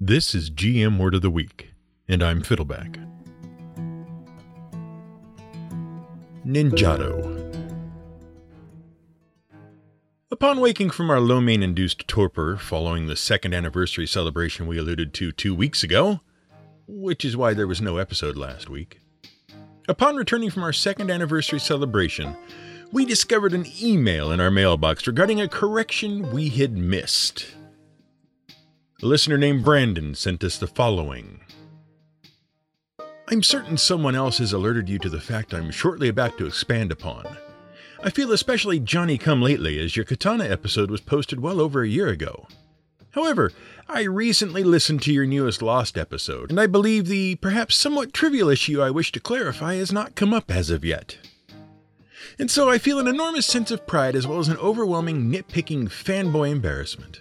This 0.00 0.32
is 0.32 0.48
GM 0.48 0.96
Word 0.96 1.16
of 1.16 1.22
the 1.22 1.30
Week, 1.30 1.72
and 2.06 2.22
I'm 2.22 2.40
Fiddleback. 2.40 3.04
Ninjato. 6.46 7.34
Upon 10.30 10.60
waking 10.60 10.90
from 10.90 11.10
our 11.10 11.18
lo 11.18 11.40
mein 11.40 11.64
induced 11.64 12.06
torpor 12.06 12.56
following 12.56 13.08
the 13.08 13.16
second 13.16 13.54
anniversary 13.54 14.06
celebration 14.06 14.68
we 14.68 14.78
alluded 14.78 15.12
to 15.14 15.32
two 15.32 15.52
weeks 15.52 15.82
ago, 15.82 16.20
which 16.86 17.24
is 17.24 17.36
why 17.36 17.52
there 17.52 17.66
was 17.66 17.82
no 17.82 17.96
episode 17.96 18.36
last 18.36 18.70
week, 18.70 19.00
upon 19.88 20.14
returning 20.14 20.50
from 20.50 20.62
our 20.62 20.72
second 20.72 21.10
anniversary 21.10 21.58
celebration, 21.58 22.36
we 22.92 23.04
discovered 23.04 23.52
an 23.52 23.66
email 23.82 24.30
in 24.30 24.38
our 24.38 24.52
mailbox 24.52 25.08
regarding 25.08 25.40
a 25.40 25.48
correction 25.48 26.30
we 26.30 26.50
had 26.50 26.76
missed. 26.76 27.46
A 29.00 29.06
listener 29.06 29.38
named 29.38 29.64
Brandon 29.64 30.12
sent 30.16 30.42
us 30.42 30.58
the 30.58 30.66
following. 30.66 31.38
I'm 33.28 33.44
certain 33.44 33.76
someone 33.76 34.16
else 34.16 34.38
has 34.38 34.52
alerted 34.52 34.88
you 34.88 34.98
to 34.98 35.08
the 35.08 35.20
fact 35.20 35.54
I'm 35.54 35.70
shortly 35.70 36.08
about 36.08 36.36
to 36.38 36.46
expand 36.46 36.90
upon. 36.90 37.24
I 38.02 38.10
feel 38.10 38.32
especially 38.32 38.80
Johnny 38.80 39.16
come 39.16 39.40
lately 39.40 39.78
as 39.78 39.94
your 39.94 40.04
Katana 40.04 40.46
episode 40.46 40.90
was 40.90 41.00
posted 41.00 41.38
well 41.38 41.60
over 41.60 41.80
a 41.84 41.88
year 41.88 42.08
ago. 42.08 42.48
However, 43.12 43.52
I 43.88 44.02
recently 44.02 44.64
listened 44.64 45.02
to 45.02 45.12
your 45.12 45.26
newest 45.26 45.62
Lost 45.62 45.96
episode, 45.96 46.50
and 46.50 46.60
I 46.60 46.66
believe 46.66 47.06
the 47.06 47.36
perhaps 47.36 47.76
somewhat 47.76 48.12
trivial 48.12 48.48
issue 48.48 48.82
I 48.82 48.90
wish 48.90 49.12
to 49.12 49.20
clarify 49.20 49.76
has 49.76 49.92
not 49.92 50.16
come 50.16 50.34
up 50.34 50.50
as 50.50 50.70
of 50.70 50.84
yet. 50.84 51.18
And 52.36 52.50
so 52.50 52.68
I 52.68 52.78
feel 52.78 52.98
an 52.98 53.06
enormous 53.06 53.46
sense 53.46 53.70
of 53.70 53.86
pride 53.86 54.16
as 54.16 54.26
well 54.26 54.40
as 54.40 54.48
an 54.48 54.56
overwhelming 54.56 55.30
nitpicking 55.30 55.84
fanboy 55.84 56.50
embarrassment. 56.50 57.20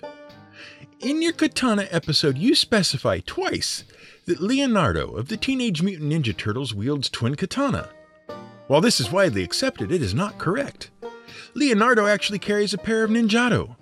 In 0.99 1.21
your 1.21 1.31
Katana 1.31 1.87
episode, 1.91 2.39
you 2.39 2.55
specify 2.55 3.19
twice 3.23 3.83
that 4.25 4.41
Leonardo 4.41 5.11
of 5.11 5.27
the 5.27 5.37
Teenage 5.37 5.83
Mutant 5.83 6.11
Ninja 6.11 6.35
Turtles 6.35 6.73
wields 6.73 7.07
twin 7.07 7.35
katana. 7.35 7.89
While 8.65 8.81
this 8.81 8.99
is 8.99 9.11
widely 9.11 9.43
accepted, 9.43 9.91
it 9.91 10.01
is 10.01 10.15
not 10.15 10.39
correct. 10.39 10.89
Leonardo 11.53 12.07
actually 12.07 12.39
carries 12.39 12.73
a 12.73 12.79
pair 12.79 13.03
of 13.03 13.11
Ninjato. 13.11 13.75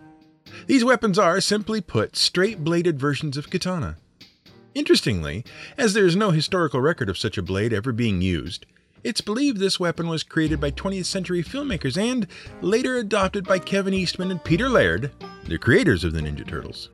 These 0.67 0.83
weapons 0.83 1.17
are, 1.17 1.39
simply 1.39 1.79
put, 1.79 2.17
straight 2.17 2.65
bladed 2.65 2.99
versions 2.99 3.37
of 3.37 3.49
katana. 3.49 3.95
Interestingly, 4.73 5.45
as 5.77 5.93
there 5.93 6.05
is 6.05 6.17
no 6.17 6.31
historical 6.31 6.81
record 6.81 7.07
of 7.07 7.17
such 7.17 7.37
a 7.37 7.41
blade 7.41 7.71
ever 7.71 7.93
being 7.93 8.21
used, 8.21 8.65
it's 9.05 9.21
believed 9.21 9.59
this 9.59 9.79
weapon 9.79 10.09
was 10.09 10.23
created 10.23 10.59
by 10.59 10.71
20th 10.71 11.05
century 11.05 11.41
filmmakers 11.41 11.95
and 11.95 12.27
later 12.61 12.97
adopted 12.97 13.45
by 13.45 13.57
Kevin 13.57 13.93
Eastman 13.93 14.31
and 14.31 14.43
Peter 14.43 14.67
Laird, 14.67 15.11
the 15.45 15.57
creators 15.57 16.03
of 16.03 16.11
the 16.11 16.19
Ninja 16.19 16.45
Turtles. 16.45 16.89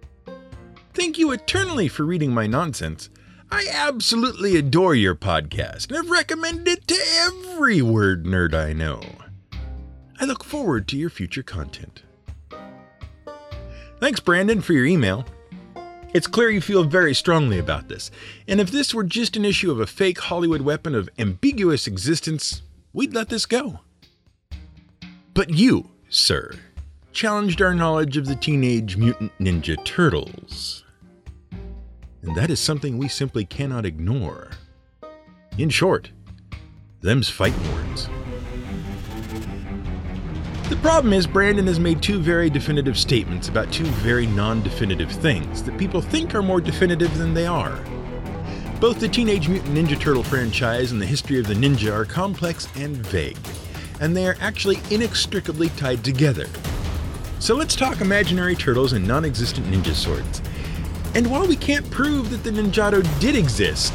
Thank 0.94 1.18
you 1.18 1.32
eternally 1.32 1.88
for 1.88 2.04
reading 2.04 2.34
my 2.34 2.48
nonsense. 2.48 3.10
I 3.50 3.66
absolutely 3.72 4.58
adore 4.58 4.94
your 4.94 5.16
podcast 5.16 5.88
and 5.88 5.96
have 5.96 6.10
recommended 6.10 6.68
it 6.68 6.88
to 6.88 6.98
every 7.20 7.82
word 7.82 8.26
nerd 8.26 8.54
I 8.54 8.74
know. 8.74 9.02
I 10.20 10.26
look 10.26 10.44
forward 10.44 10.90
to 10.90 10.98
your 10.98 11.10
future 11.10 11.44
content. 11.44 12.04
Thanks, 14.02 14.20
Brandon, 14.20 14.62
for 14.62 14.74
your 14.74 14.86
email. 14.86 15.26
It's 16.14 16.28
clear 16.28 16.50
you 16.50 16.60
feel 16.60 16.84
very 16.84 17.14
strongly 17.14 17.58
about 17.58 17.88
this, 17.88 18.12
and 18.46 18.60
if 18.60 18.70
this 18.70 18.94
were 18.94 19.06
just 19.06 19.38
an 19.38 19.46
issue 19.46 19.72
of 19.72 19.80
a 19.80 19.88
fake 19.88 20.20
Hollywood 20.20 20.62
weapon 20.62 20.94
of 20.94 21.10
ambiguous 21.18 21.88
existence, 21.88 22.64
we'd 22.92 23.14
let 23.14 23.30
this 23.30 23.46
go. 23.46 23.80
But 25.34 25.52
you, 25.52 25.90
sir, 26.10 26.56
challenged 27.12 27.62
our 27.62 27.74
knowledge 27.74 28.18
of 28.18 28.26
the 28.26 28.36
Teenage 28.36 28.98
Mutant 28.98 29.32
Ninja 29.40 29.84
Turtles. 29.84 30.84
And 32.22 32.36
that 32.36 32.50
is 32.50 32.60
something 32.60 32.98
we 32.98 33.08
simply 33.08 33.46
cannot 33.46 33.86
ignore. 33.86 34.52
In 35.58 35.70
short, 35.70 36.12
them's 37.02 37.30
fighting 37.30 37.64
words. 37.74 38.08
The 40.70 40.78
problem 40.78 41.12
is, 41.12 41.28
Brandon 41.28 41.68
has 41.68 41.80
made 41.80 42.02
two 42.02 42.20
very 42.20 42.50
definitive 42.50 42.98
statements 42.98 43.50
about 43.50 43.72
two 43.74 43.84
very 43.84 44.26
non 44.26 44.64
definitive 44.64 45.12
things 45.12 45.64
that 45.64 45.78
people 45.78 46.02
think 46.02 46.34
are 46.34 46.42
more 46.42 46.62
definitive 46.62 47.18
than 47.18 47.34
they 47.34 47.46
are. 47.46 47.78
Both 48.80 49.00
the 49.00 49.10
Teenage 49.10 49.50
Mutant 49.50 49.76
Ninja 49.76 50.00
Turtle 50.00 50.24
franchise 50.24 50.92
and 50.92 51.02
the 51.02 51.06
history 51.06 51.40
of 51.40 51.48
the 51.48 51.54
ninja 51.54 51.92
are 51.92 52.06
complex 52.06 52.68
and 52.76 52.96
vague, 52.96 53.38
and 54.00 54.16
they 54.16 54.26
are 54.26 54.38
actually 54.40 54.80
inextricably 54.90 55.70
tied 55.70 56.04
together. 56.04 56.48
So 57.42 57.56
let's 57.56 57.76
talk 57.76 58.02
imaginary 58.02 58.56
turtles 58.56 58.94
and 58.94 59.08
non 59.08 59.26
existent 59.26 59.66
ninja 59.66 59.96
swords. 59.96 60.44
And 61.16 61.32
while 61.32 61.48
we 61.48 61.56
can't 61.56 61.90
prove 61.90 62.30
that 62.30 62.44
the 62.44 62.52
Ninjato 62.52 63.02
did 63.20 63.36
exist, 63.36 63.92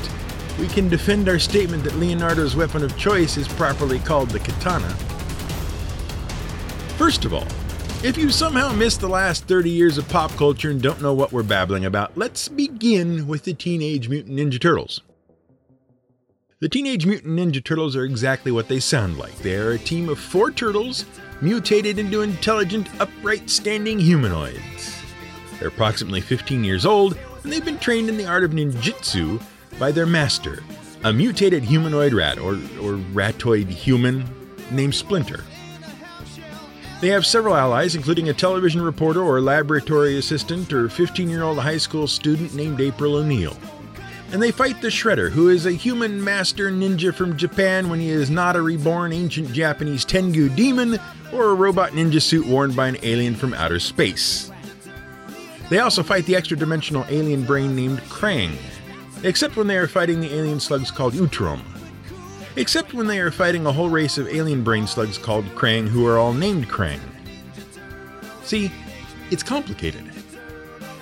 we 0.58 0.66
can 0.66 0.88
defend 0.88 1.28
our 1.28 1.38
statement 1.38 1.84
that 1.84 1.94
Leonardo's 1.94 2.56
weapon 2.56 2.82
of 2.82 2.98
choice 2.98 3.36
is 3.36 3.46
properly 3.46 4.00
called 4.00 4.30
the 4.30 4.40
katana. 4.40 4.88
First 6.98 7.24
of 7.24 7.32
all, 7.32 7.46
if 8.02 8.16
you 8.18 8.30
somehow 8.30 8.72
missed 8.72 9.00
the 9.00 9.08
last 9.08 9.44
30 9.44 9.70
years 9.70 9.96
of 9.96 10.08
pop 10.08 10.32
culture 10.32 10.72
and 10.72 10.82
don't 10.82 11.00
know 11.00 11.14
what 11.14 11.30
we're 11.30 11.44
babbling 11.44 11.84
about, 11.84 12.18
let's 12.18 12.48
begin 12.48 13.28
with 13.28 13.44
the 13.44 13.54
Teenage 13.54 14.08
Mutant 14.08 14.36
Ninja 14.36 14.60
Turtles. 14.60 15.02
The 16.58 16.68
Teenage 16.68 17.06
Mutant 17.06 17.38
Ninja 17.38 17.62
Turtles 17.62 17.94
are 17.94 18.04
exactly 18.04 18.50
what 18.50 18.66
they 18.66 18.80
sound 18.80 19.18
like. 19.18 19.38
They 19.38 19.54
are 19.54 19.70
a 19.70 19.78
team 19.78 20.08
of 20.08 20.18
four 20.18 20.50
turtles 20.50 21.04
mutated 21.40 21.98
into 21.98 22.22
intelligent, 22.22 22.88
upright, 23.00 23.48
standing 23.50 23.98
humanoids. 23.98 25.02
They're 25.58 25.68
approximately 25.68 26.20
15 26.20 26.64
years 26.64 26.86
old, 26.86 27.18
and 27.42 27.52
they've 27.52 27.64
been 27.64 27.78
trained 27.78 28.08
in 28.08 28.16
the 28.16 28.26
art 28.26 28.44
of 28.44 28.52
ninjutsu 28.52 29.40
by 29.78 29.92
their 29.92 30.06
master, 30.06 30.62
a 31.04 31.12
mutated 31.12 31.62
humanoid 31.62 32.12
rat, 32.12 32.38
or, 32.38 32.54
or 32.80 32.98
ratoid 33.12 33.68
human, 33.68 34.24
named 34.70 34.94
Splinter. 34.94 35.44
They 37.00 37.08
have 37.08 37.26
several 37.26 37.54
allies, 37.54 37.94
including 37.94 38.30
a 38.30 38.34
television 38.34 38.80
reporter 38.80 39.20
or 39.22 39.40
laboratory 39.40 40.16
assistant 40.16 40.72
or 40.72 40.88
15 40.88 41.28
year 41.28 41.42
old 41.42 41.58
high 41.58 41.76
school 41.76 42.06
student 42.06 42.54
named 42.54 42.80
April 42.80 43.16
O'Neil. 43.16 43.56
And 44.32 44.42
they 44.42 44.50
fight 44.50 44.80
the 44.80 44.88
Shredder, 44.88 45.30
who 45.30 45.48
is 45.48 45.66
a 45.66 45.72
human 45.72 46.22
master 46.22 46.70
ninja 46.70 47.14
from 47.14 47.36
Japan 47.36 47.88
when 47.88 48.00
he 48.00 48.10
is 48.10 48.28
not 48.28 48.56
a 48.56 48.62
reborn 48.62 49.12
ancient 49.12 49.52
Japanese 49.52 50.04
Tengu 50.04 50.48
demon 50.48 50.98
or 51.32 51.50
a 51.50 51.54
robot 51.54 51.92
ninja 51.92 52.20
suit 52.20 52.46
worn 52.46 52.72
by 52.72 52.88
an 52.88 52.96
alien 53.02 53.34
from 53.34 53.54
outer 53.54 53.78
space. 53.78 54.50
They 55.70 55.78
also 55.78 56.02
fight 56.02 56.26
the 56.26 56.36
extra 56.36 56.56
dimensional 56.56 57.04
alien 57.08 57.44
brain 57.44 57.74
named 57.74 58.00
Krang, 58.02 58.56
except 59.22 59.56
when 59.56 59.66
they 59.66 59.76
are 59.76 59.88
fighting 59.88 60.20
the 60.20 60.32
alien 60.34 60.60
slugs 60.60 60.90
called 60.90 61.14
Utrom. 61.14 61.60
Except 62.56 62.94
when 62.94 63.06
they 63.06 63.20
are 63.20 63.30
fighting 63.30 63.66
a 63.66 63.72
whole 63.72 63.90
race 63.90 64.16
of 64.16 64.28
alien 64.28 64.64
brain 64.64 64.86
slugs 64.86 65.18
called 65.18 65.44
Krang 65.54 65.86
who 65.88 66.06
are 66.06 66.18
all 66.18 66.32
named 66.32 66.68
Krang. 66.68 67.00
See, 68.42 68.70
it's 69.30 69.42
complicated. 69.42 70.04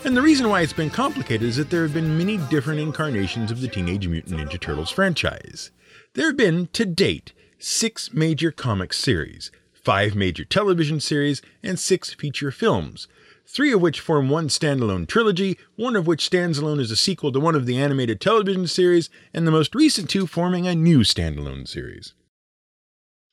And 0.05 0.15
the 0.15 0.21
reason 0.21 0.51
why 0.51 0.61
it's 0.61 0.75
been 0.75 0.91
complicated 0.91 1.49
is 1.49 1.57
that 1.57 1.71
there 1.71 1.83
have 1.83 1.95
been 1.95 2.19
many 2.19 2.37
different 2.37 2.79
incarnations 2.79 3.51
of 3.51 3.63
the 3.63 3.69
Teenage 3.69 4.07
Mutant 4.07 4.39
Ninja 4.39 4.61
Turtles 4.61 4.91
franchise. 4.91 5.71
There 6.13 6.27
have 6.27 6.37
been, 6.37 6.67
to 6.75 6.85
date, 6.85 7.33
six 7.59 8.13
major 8.13 8.53
comic 8.53 8.93
series, 8.93 9.51
five 9.73 10.15
major 10.15 10.45
television 10.45 11.01
series, 11.01 11.41
and 11.63 11.79
six 11.79 12.13
feature 12.13 12.51
films, 12.51 13.09
three 13.47 13.73
of 13.73 13.81
which 13.81 13.99
form 13.99 14.29
one 14.29 14.49
standalone 14.49 15.09
trilogy, 15.09 15.59
one 15.77 15.97
of 15.97 16.07
which 16.07 16.27
stands 16.27 16.59
alone 16.59 16.81
as 16.81 16.91
a 16.91 16.97
sequel 16.97 17.33
to 17.33 17.41
one 17.41 17.55
of 17.55 17.65
the 17.65 17.79
animated 17.79 18.21
television 18.21 18.67
series, 18.67 19.09
and 19.33 19.47
the 19.47 19.51
most 19.51 19.75
recent 19.75 20.11
two 20.11 20.27
forming 20.27 20.67
a 20.67 20.75
new 20.75 20.99
standalone 20.99 21.67
series. 21.67 22.13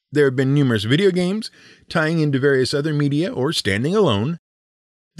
There 0.09 0.23
have 0.23 0.37
been 0.37 0.53
numerous 0.53 0.85
video 0.85 1.11
games, 1.11 1.51
tying 1.89 2.21
into 2.21 2.39
various 2.39 2.73
other 2.73 2.93
media 2.93 3.29
or 3.29 3.51
standing 3.51 3.93
alone. 3.93 4.39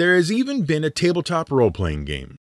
There 0.01 0.16
has 0.16 0.31
even 0.31 0.63
been 0.63 0.84
a 0.84 0.89
tabletop 0.89 1.51
role 1.51 1.69
playing 1.69 2.06
game. 2.06 2.38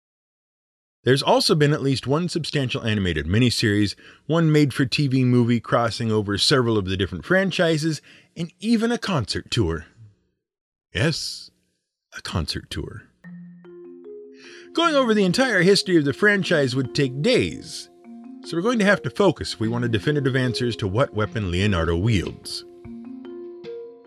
There's 1.03 1.22
also 1.22 1.56
been 1.56 1.74
at 1.74 1.81
least 1.81 2.07
one 2.07 2.30
substantial 2.30 2.86
animated 2.86 3.25
miniseries, 3.25 3.95
one 4.28 4.50
made 4.50 4.74
for 4.74 4.86
TV 4.86 5.25
movie 5.25 5.60
crossing 5.60 6.10
over 6.10 6.38
several 6.38 6.78
of 6.78 6.86
the 6.86 6.95
different 6.95 7.25
franchises, 7.25 8.01
and 8.34 8.54
even 8.62 8.94
a 8.94 8.98
concert 8.98 9.51
tour. 9.51 9.88
Yes, 10.94 11.51
a 12.18 12.22
concert 12.22 12.69
tour. 12.69 13.04
Going 14.72 14.95
over 14.95 15.13
the 15.13 15.25
entire 15.25 15.62
history 15.62 15.98
of 15.98 16.06
the 16.06 16.13
franchise 16.13 16.78
would 16.78 16.95
take 16.95 17.22
days, 17.22 17.89
so 18.45 18.56
we're 18.56 18.63
going 18.63 18.80
to 18.80 18.86
have 18.86 19.01
to 19.01 19.10
focus 19.10 19.56
if 19.56 19.60
we 19.60 19.68
want 19.68 19.84
a 19.84 19.89
definitive 19.89 20.38
answers 20.38 20.78
to 20.78 20.88
what 20.88 21.13
weapon 21.13 21.51
Leonardo 21.51 21.98
wields. 21.98 22.63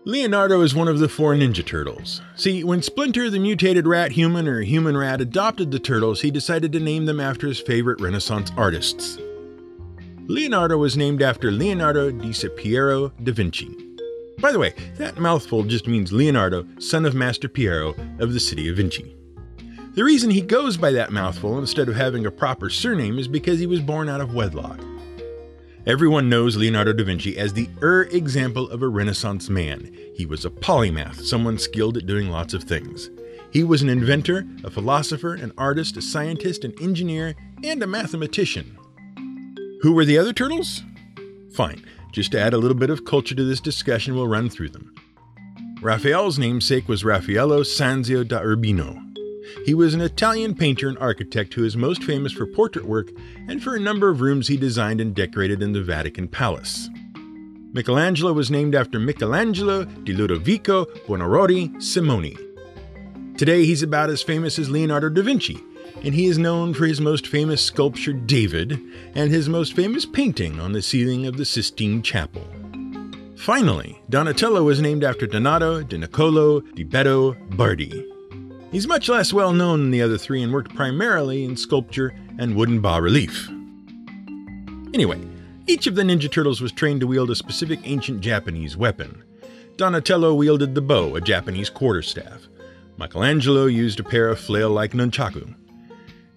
Leonardo 0.05 0.59
is 0.59 0.75
one 0.75 0.89
of 0.89 0.99
the 0.99 1.07
four 1.07 1.33
Ninja 1.33 1.65
Turtles. 1.65 2.21
See, 2.35 2.61
when 2.65 2.81
Splinter, 2.81 3.29
the 3.29 3.39
mutated 3.39 3.87
rat 3.87 4.11
human 4.11 4.49
or 4.49 4.59
human 4.59 4.97
rat, 4.97 5.21
adopted 5.21 5.71
the 5.71 5.79
turtles, 5.79 6.19
he 6.19 6.29
decided 6.29 6.73
to 6.73 6.81
name 6.81 7.05
them 7.05 7.21
after 7.21 7.47
his 7.47 7.61
favorite 7.61 8.01
Renaissance 8.01 8.51
artists. 8.57 9.17
Leonardo 10.27 10.77
was 10.77 10.97
named 10.97 11.21
after 11.21 11.51
Leonardo 11.51 12.11
di 12.11 12.33
Piero 12.57 13.13
da 13.23 13.31
Vinci. 13.31 13.73
By 14.39 14.51
the 14.51 14.59
way, 14.59 14.73
that 14.97 15.19
mouthful 15.19 15.63
just 15.63 15.87
means 15.87 16.11
Leonardo, 16.11 16.67
son 16.79 17.05
of 17.05 17.15
Master 17.15 17.47
Piero 17.47 17.95
of 18.19 18.33
the 18.33 18.41
city 18.41 18.67
of 18.67 18.75
Vinci. 18.75 19.15
The 19.93 20.03
reason 20.03 20.29
he 20.29 20.41
goes 20.41 20.75
by 20.75 20.91
that 20.91 21.13
mouthful 21.13 21.59
instead 21.59 21.87
of 21.87 21.95
having 21.95 22.25
a 22.25 22.31
proper 22.31 22.69
surname 22.69 23.19
is 23.19 23.29
because 23.29 23.59
he 23.59 23.67
was 23.67 23.79
born 23.79 24.09
out 24.09 24.19
of 24.19 24.33
wedlock. 24.33 24.81
Everyone 25.85 26.29
knows 26.29 26.55
Leonardo 26.55 26.93
da 26.93 27.03
Vinci 27.03 27.37
as 27.37 27.51
the 27.51 27.67
er 27.81 28.03
example 28.03 28.69
of 28.69 28.81
a 28.81 28.87
Renaissance 28.87 29.49
man. 29.49 29.93
He 30.15 30.25
was 30.25 30.45
a 30.45 30.49
polymath, 30.49 31.21
someone 31.25 31.57
skilled 31.57 31.97
at 31.97 32.05
doing 32.05 32.29
lots 32.29 32.53
of 32.53 32.63
things. 32.63 33.09
He 33.51 33.65
was 33.65 33.81
an 33.81 33.89
inventor, 33.89 34.47
a 34.63 34.71
philosopher, 34.71 35.33
an 35.33 35.51
artist, 35.57 35.97
a 35.97 36.01
scientist, 36.01 36.63
an 36.63 36.73
engineer, 36.79 37.35
and 37.65 37.83
a 37.83 37.87
mathematician. 37.87 38.77
Who 39.81 39.91
were 39.91 40.05
the 40.05 40.17
other 40.17 40.31
turtles? 40.31 40.83
Fine, 41.53 41.83
just 42.13 42.31
to 42.31 42.39
add 42.39 42.53
a 42.53 42.57
little 42.57 42.77
bit 42.77 42.89
of 42.89 43.03
culture 43.03 43.35
to 43.35 43.43
this 43.43 43.59
discussion, 43.59 44.15
we'll 44.15 44.29
run 44.29 44.49
through 44.49 44.69
them. 44.69 44.95
Raphael's 45.81 46.39
namesake 46.39 46.87
was 46.87 47.03
Raffaello 47.03 47.63
Sanzio 47.63 48.25
da 48.25 48.39
Urbino. 48.39 49.02
He 49.65 49.73
was 49.73 49.93
an 49.93 50.01
Italian 50.01 50.55
painter 50.55 50.87
and 50.87 50.97
architect 50.97 51.53
who 51.53 51.63
is 51.63 51.77
most 51.77 52.03
famous 52.03 52.31
for 52.31 52.45
portrait 52.45 52.85
work 52.85 53.11
and 53.47 53.61
for 53.61 53.75
a 53.75 53.79
number 53.79 54.09
of 54.09 54.21
rooms 54.21 54.47
he 54.47 54.57
designed 54.57 55.01
and 55.01 55.15
decorated 55.15 55.61
in 55.61 55.73
the 55.73 55.81
Vatican 55.81 56.27
Palace. 56.27 56.89
Michelangelo 57.73 58.33
was 58.33 58.51
named 58.51 58.75
after 58.75 58.99
Michelangelo 58.99 59.85
di 59.85 60.13
Ludovico 60.13 60.85
Buonarroti 61.07 61.73
Simoni. 61.77 62.37
Today 63.37 63.65
he's 63.65 63.81
about 63.81 64.11
as 64.11 64.21
famous 64.21 64.59
as 64.59 64.69
Leonardo 64.69 65.09
da 65.09 65.23
Vinci, 65.23 65.57
and 66.03 66.13
he 66.13 66.27
is 66.27 66.37
known 66.37 66.73
for 66.73 66.85
his 66.85 67.01
most 67.01 67.25
famous 67.25 67.63
sculpture 67.63 68.13
David 68.13 68.79
and 69.15 69.31
his 69.31 69.49
most 69.49 69.73
famous 69.73 70.05
painting 70.05 70.59
on 70.59 70.71
the 70.71 70.83
ceiling 70.83 71.25
of 71.25 71.37
the 71.37 71.45
Sistine 71.45 72.03
Chapel. 72.03 72.45
Finally, 73.37 73.99
Donatello 74.07 74.63
was 74.63 74.79
named 74.79 75.03
after 75.03 75.25
Donato 75.25 75.81
di 75.81 75.97
Niccolo 75.97 76.61
di 76.75 76.83
Betto 76.83 77.35
Bardi, 77.57 78.12
He's 78.73 78.87
much 78.87 79.07
less 79.07 79.31
well 79.31 79.53
known 79.53 79.81
than 79.81 79.91
the 79.91 80.01
other 80.01 80.17
three 80.17 80.41
and 80.41 80.51
worked 80.51 80.73
primarily 80.73 81.43
in 81.43 81.55
sculpture 81.55 82.11
and 82.39 82.55
wooden 82.55 82.81
bas 82.81 83.01
relief. 83.01 83.47
Anyway, 84.95 85.21
each 85.67 85.85
of 85.85 85.93
the 85.93 86.01
Ninja 86.01 86.29
Turtles 86.29 86.59
was 86.59 86.71
trained 86.71 87.01
to 87.01 87.07
wield 87.07 87.29
a 87.29 87.35
specific 87.35 87.81
ancient 87.83 88.21
Japanese 88.21 88.75
weapon. 88.75 89.23
Donatello 89.77 90.33
wielded 90.33 90.73
the 90.73 90.81
bo, 90.81 91.15
a 91.15 91.21
Japanese 91.21 91.69
quarterstaff. 91.69 92.47
Michelangelo 92.97 93.67
used 93.67 93.99
a 93.99 94.03
pair 94.03 94.27
of 94.27 94.39
flail 94.39 94.71
like 94.71 94.93
nunchaku. 94.93 95.53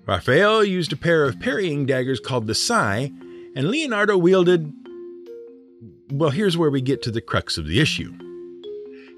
Raphael 0.04 0.62
used 0.62 0.92
a 0.92 0.96
pair 0.96 1.24
of 1.24 1.40
parrying 1.40 1.86
daggers 1.86 2.20
called 2.20 2.46
the 2.46 2.54
sai, 2.54 3.12
and 3.54 3.70
Leonardo 3.70 4.18
wielded. 4.18 4.74
Well, 6.10 6.30
here's 6.30 6.58
where 6.58 6.70
we 6.70 6.82
get 6.82 7.00
to 7.04 7.10
the 7.10 7.22
crux 7.22 7.56
of 7.56 7.66
the 7.66 7.80
issue. 7.80 8.12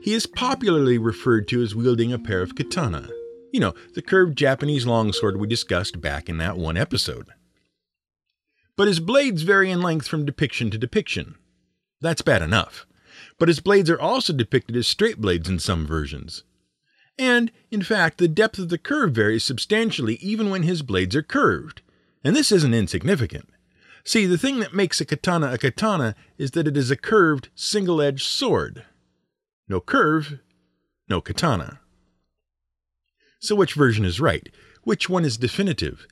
He 0.01 0.15
is 0.15 0.27
popularly 0.27 0.99
referred 0.99 1.49
to 1.49 1.63
as 1.63 1.75
wielding 1.75 2.13
a 2.13 2.19
pair 2.19 2.41
of 2.43 2.55
katana. 2.55 3.09
You 3.53 3.61
know, 3.61 3.75
the 3.95 4.03
curved 4.03 4.37
Japanese 4.39 4.87
longsword 4.87 5.39
we 5.39 5.47
discussed 5.47 6.01
back 6.01 6.29
in 6.29 6.39
that 6.39 6.57
one 6.57 6.77
episode. 6.77 7.29
But 8.77 8.89
his 8.89 9.01
blades 9.01 9.43
vary 9.43 9.71
in 9.71 9.83
length 9.83 10.07
from 10.07 10.25
depiction 10.25 10.71
to 10.71 10.79
depiction. 10.79 11.35
That's 12.01 12.23
bad 12.23 12.43
enough. 12.43 12.87
But 13.39 13.49
his 13.49 13.61
blades 13.61 13.91
are 13.91 14.01
also 14.01 14.33
depicted 14.33 14.77
as 14.77 14.87
straight 14.87 15.21
blades 15.21 15.49
in 15.49 15.59
some 15.59 15.87
versions. 15.87 16.45
And, 17.19 17.51
in 17.71 17.83
fact, 17.83 18.19
the 18.19 18.29
depth 18.29 18.59
of 18.61 18.69
the 18.69 18.79
curve 18.79 19.13
varies 19.13 19.43
substantially 19.43 20.15
even 20.17 20.51
when 20.51 20.63
his 20.63 20.83
blades 20.83 21.17
are 21.17 21.23
curved. 21.23 21.83
And 22.23 22.37
this 22.37 22.53
isn't 22.53 22.75
insignificant. 22.75 23.49
See, 24.05 24.27
the 24.27 24.39
thing 24.39 24.61
that 24.61 24.75
makes 24.75 25.01
a 25.01 25.05
katana 25.05 25.53
a 25.53 25.59
katana 25.59 26.15
is 26.39 26.53
that 26.53 26.69
it 26.69 26.77
is 26.77 26.91
a 26.91 26.97
curved, 26.97 27.49
single 27.57 28.01
edged 28.01 28.25
sword. 28.25 28.85
No 29.69 29.81
curve, 29.81 30.39
no 31.09 31.21
katana. 31.21 31.81
So, 33.41 33.55
which 33.55 33.75
version 33.75 34.05
is 34.05 34.21
right? 34.21 34.49
Which 34.83 35.09
one 35.09 35.25
is 35.25 35.37
definitive? 35.37 36.07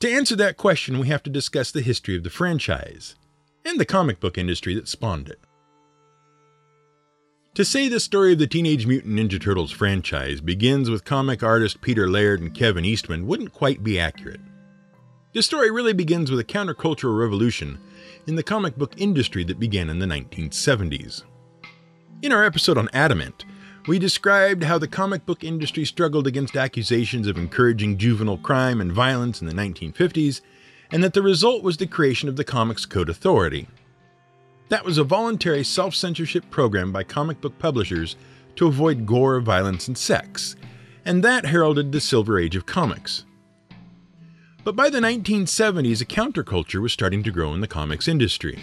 To 0.00 0.10
answer 0.10 0.34
that 0.36 0.56
question, 0.56 0.98
we 0.98 1.08
have 1.08 1.22
to 1.24 1.30
discuss 1.30 1.70
the 1.70 1.82
history 1.82 2.16
of 2.16 2.22
the 2.22 2.30
franchise 2.30 3.14
and 3.64 3.78
the 3.78 3.84
comic 3.84 4.20
book 4.20 4.38
industry 4.38 4.74
that 4.74 4.88
spawned 4.88 5.28
it. 5.28 5.40
To 7.54 7.64
say 7.64 7.88
the 7.88 8.00
story 8.00 8.32
of 8.32 8.38
the 8.38 8.46
Teenage 8.46 8.86
Mutant 8.86 9.18
Ninja 9.18 9.40
Turtles 9.40 9.72
franchise 9.72 10.40
begins 10.40 10.88
with 10.88 11.04
comic 11.04 11.42
artist 11.42 11.80
Peter 11.80 12.08
Laird 12.08 12.40
and 12.40 12.54
Kevin 12.54 12.84
Eastman 12.84 13.26
wouldn't 13.26 13.52
quite 13.52 13.82
be 13.82 13.98
accurate. 13.98 14.40
The 15.34 15.42
story 15.42 15.70
really 15.70 15.92
begins 15.92 16.30
with 16.30 16.40
a 16.40 16.44
countercultural 16.44 17.18
revolution 17.18 17.78
in 18.26 18.36
the 18.36 18.42
comic 18.42 18.76
book 18.76 18.94
industry 18.96 19.44
that 19.44 19.58
began 19.58 19.90
in 19.90 19.98
the 19.98 20.06
1970s. 20.06 21.24
In 22.20 22.32
our 22.32 22.44
episode 22.44 22.76
on 22.76 22.88
Adamant, 22.92 23.44
we 23.86 24.00
described 24.00 24.64
how 24.64 24.76
the 24.76 24.88
comic 24.88 25.24
book 25.24 25.44
industry 25.44 25.84
struggled 25.84 26.26
against 26.26 26.56
accusations 26.56 27.28
of 27.28 27.38
encouraging 27.38 27.96
juvenile 27.96 28.38
crime 28.38 28.80
and 28.80 28.90
violence 28.90 29.40
in 29.40 29.46
the 29.46 29.54
1950s, 29.54 30.40
and 30.90 31.04
that 31.04 31.12
the 31.14 31.22
result 31.22 31.62
was 31.62 31.76
the 31.76 31.86
creation 31.86 32.28
of 32.28 32.34
the 32.34 32.42
Comics 32.42 32.86
Code 32.86 33.08
Authority. 33.08 33.68
That 34.68 34.84
was 34.84 34.98
a 34.98 35.04
voluntary 35.04 35.62
self 35.62 35.94
censorship 35.94 36.50
program 36.50 36.90
by 36.90 37.04
comic 37.04 37.40
book 37.40 37.56
publishers 37.60 38.16
to 38.56 38.66
avoid 38.66 39.06
gore, 39.06 39.38
violence, 39.38 39.86
and 39.86 39.96
sex, 39.96 40.56
and 41.04 41.22
that 41.22 41.46
heralded 41.46 41.92
the 41.92 42.00
Silver 42.00 42.40
Age 42.40 42.56
of 42.56 42.66
comics. 42.66 43.26
But 44.64 44.74
by 44.74 44.90
the 44.90 44.98
1970s, 44.98 46.02
a 46.02 46.04
counterculture 46.04 46.82
was 46.82 46.92
starting 46.92 47.22
to 47.22 47.30
grow 47.30 47.54
in 47.54 47.60
the 47.60 47.68
comics 47.68 48.08
industry. 48.08 48.58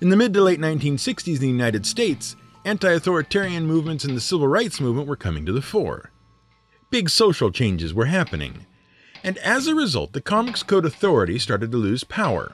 In 0.00 0.08
the 0.08 0.16
mid 0.16 0.32
to 0.32 0.40
late 0.40 0.58
1960s 0.58 1.34
in 1.34 1.40
the 1.40 1.48
United 1.48 1.84
States, 1.84 2.36
anti 2.64 2.90
authoritarian 2.90 3.66
movements 3.66 4.04
and 4.04 4.16
the 4.16 4.20
civil 4.20 4.48
rights 4.48 4.80
movement 4.80 5.06
were 5.06 5.16
coming 5.16 5.44
to 5.46 5.52
the 5.52 5.62
fore. 5.62 6.10
Big 6.90 7.10
social 7.10 7.50
changes 7.50 7.92
were 7.92 8.06
happening. 8.06 8.66
And 9.22 9.38
as 9.38 9.66
a 9.66 9.74
result, 9.74 10.12
the 10.12 10.20
Comics 10.20 10.62
Code 10.62 10.84
Authority 10.84 11.38
started 11.38 11.72
to 11.72 11.78
lose 11.78 12.04
power. 12.04 12.52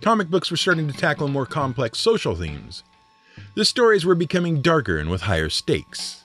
Comic 0.00 0.28
books 0.28 0.50
were 0.50 0.56
starting 0.56 0.88
to 0.88 0.96
tackle 0.96 1.28
more 1.28 1.46
complex 1.46 1.98
social 1.98 2.34
themes. 2.34 2.82
The 3.54 3.64
stories 3.64 4.04
were 4.04 4.14
becoming 4.14 4.60
darker 4.60 4.98
and 4.98 5.10
with 5.10 5.22
higher 5.22 5.48
stakes. 5.48 6.24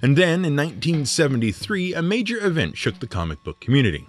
And 0.00 0.16
then, 0.16 0.44
in 0.44 0.54
1973, 0.56 1.94
a 1.94 2.02
major 2.02 2.44
event 2.44 2.76
shook 2.76 3.00
the 3.00 3.06
comic 3.06 3.42
book 3.42 3.60
community. 3.60 4.08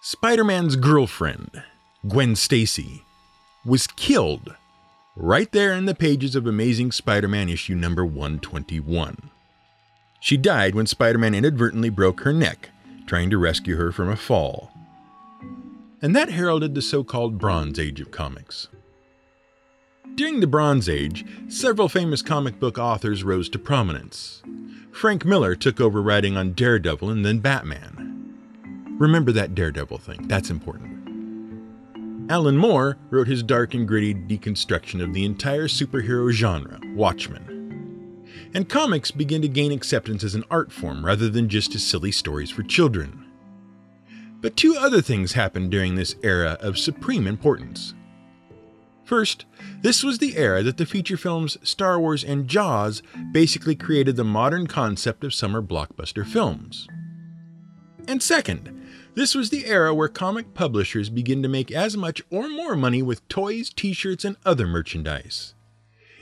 Spider 0.00 0.44
Man's 0.44 0.76
girlfriend, 0.76 1.62
Gwen 2.08 2.34
Stacy, 2.34 3.04
was 3.64 3.86
killed 3.86 4.54
right 5.16 5.50
there 5.52 5.72
in 5.72 5.86
the 5.86 5.94
pages 5.94 6.36
of 6.36 6.46
Amazing 6.46 6.92
Spider 6.92 7.26
Man 7.26 7.48
issue 7.48 7.74
number 7.74 8.04
121. 8.04 9.30
She 10.20 10.36
died 10.36 10.74
when 10.74 10.86
Spider 10.86 11.18
Man 11.18 11.34
inadvertently 11.34 11.88
broke 11.88 12.20
her 12.20 12.32
neck, 12.32 12.70
trying 13.06 13.30
to 13.30 13.38
rescue 13.38 13.76
her 13.76 13.90
from 13.90 14.10
a 14.10 14.16
fall. 14.16 14.70
And 16.02 16.14
that 16.14 16.28
heralded 16.28 16.74
the 16.74 16.82
so 16.82 17.02
called 17.02 17.38
Bronze 17.38 17.78
Age 17.78 18.00
of 18.00 18.10
comics. 18.10 18.68
During 20.14 20.40
the 20.40 20.46
Bronze 20.46 20.88
Age, 20.88 21.24
several 21.48 21.88
famous 21.88 22.22
comic 22.22 22.60
book 22.60 22.78
authors 22.78 23.24
rose 23.24 23.48
to 23.50 23.58
prominence. 23.58 24.42
Frank 24.92 25.24
Miller 25.24 25.54
took 25.54 25.80
over 25.80 26.00
writing 26.00 26.36
on 26.36 26.52
Daredevil 26.52 27.10
and 27.10 27.24
then 27.24 27.38
Batman. 27.38 28.34
Remember 28.98 29.32
that 29.32 29.54
Daredevil 29.54 29.98
thing, 29.98 30.26
that's 30.28 30.50
important. 30.50 30.95
Alan 32.28 32.56
Moore 32.56 32.98
wrote 33.10 33.28
his 33.28 33.44
dark 33.44 33.74
and 33.74 33.86
gritty 33.86 34.12
deconstruction 34.12 35.00
of 35.00 35.14
the 35.14 35.24
entire 35.24 35.68
superhero 35.68 36.30
genre, 36.32 36.80
Watchmen. 36.94 38.24
And 38.52 38.68
comics 38.68 39.12
began 39.12 39.42
to 39.42 39.48
gain 39.48 39.70
acceptance 39.70 40.24
as 40.24 40.34
an 40.34 40.42
art 40.50 40.72
form 40.72 41.06
rather 41.06 41.28
than 41.28 41.48
just 41.48 41.74
as 41.76 41.84
silly 41.84 42.10
stories 42.10 42.50
for 42.50 42.64
children. 42.64 43.26
But 44.40 44.56
two 44.56 44.76
other 44.76 45.00
things 45.00 45.32
happened 45.32 45.70
during 45.70 45.94
this 45.94 46.16
era 46.22 46.58
of 46.60 46.78
supreme 46.78 47.28
importance. 47.28 47.94
First, 49.04 49.46
this 49.82 50.02
was 50.02 50.18
the 50.18 50.36
era 50.36 50.64
that 50.64 50.78
the 50.78 50.86
feature 50.86 51.16
films 51.16 51.56
Star 51.62 52.00
Wars 52.00 52.24
and 52.24 52.48
Jaws 52.48 53.02
basically 53.32 53.76
created 53.76 54.16
the 54.16 54.24
modern 54.24 54.66
concept 54.66 55.22
of 55.22 55.32
summer 55.32 55.62
blockbuster 55.62 56.26
films. 56.26 56.88
And 58.08 58.20
second, 58.20 58.75
this 59.16 59.34
was 59.34 59.48
the 59.48 59.64
era 59.64 59.94
where 59.94 60.08
comic 60.08 60.52
publishers 60.52 61.08
began 61.08 61.42
to 61.42 61.48
make 61.48 61.72
as 61.72 61.96
much 61.96 62.22
or 62.30 62.50
more 62.50 62.76
money 62.76 63.00
with 63.00 63.26
toys, 63.28 63.70
t 63.70 63.94
shirts, 63.94 64.26
and 64.26 64.36
other 64.44 64.66
merchandise. 64.66 65.54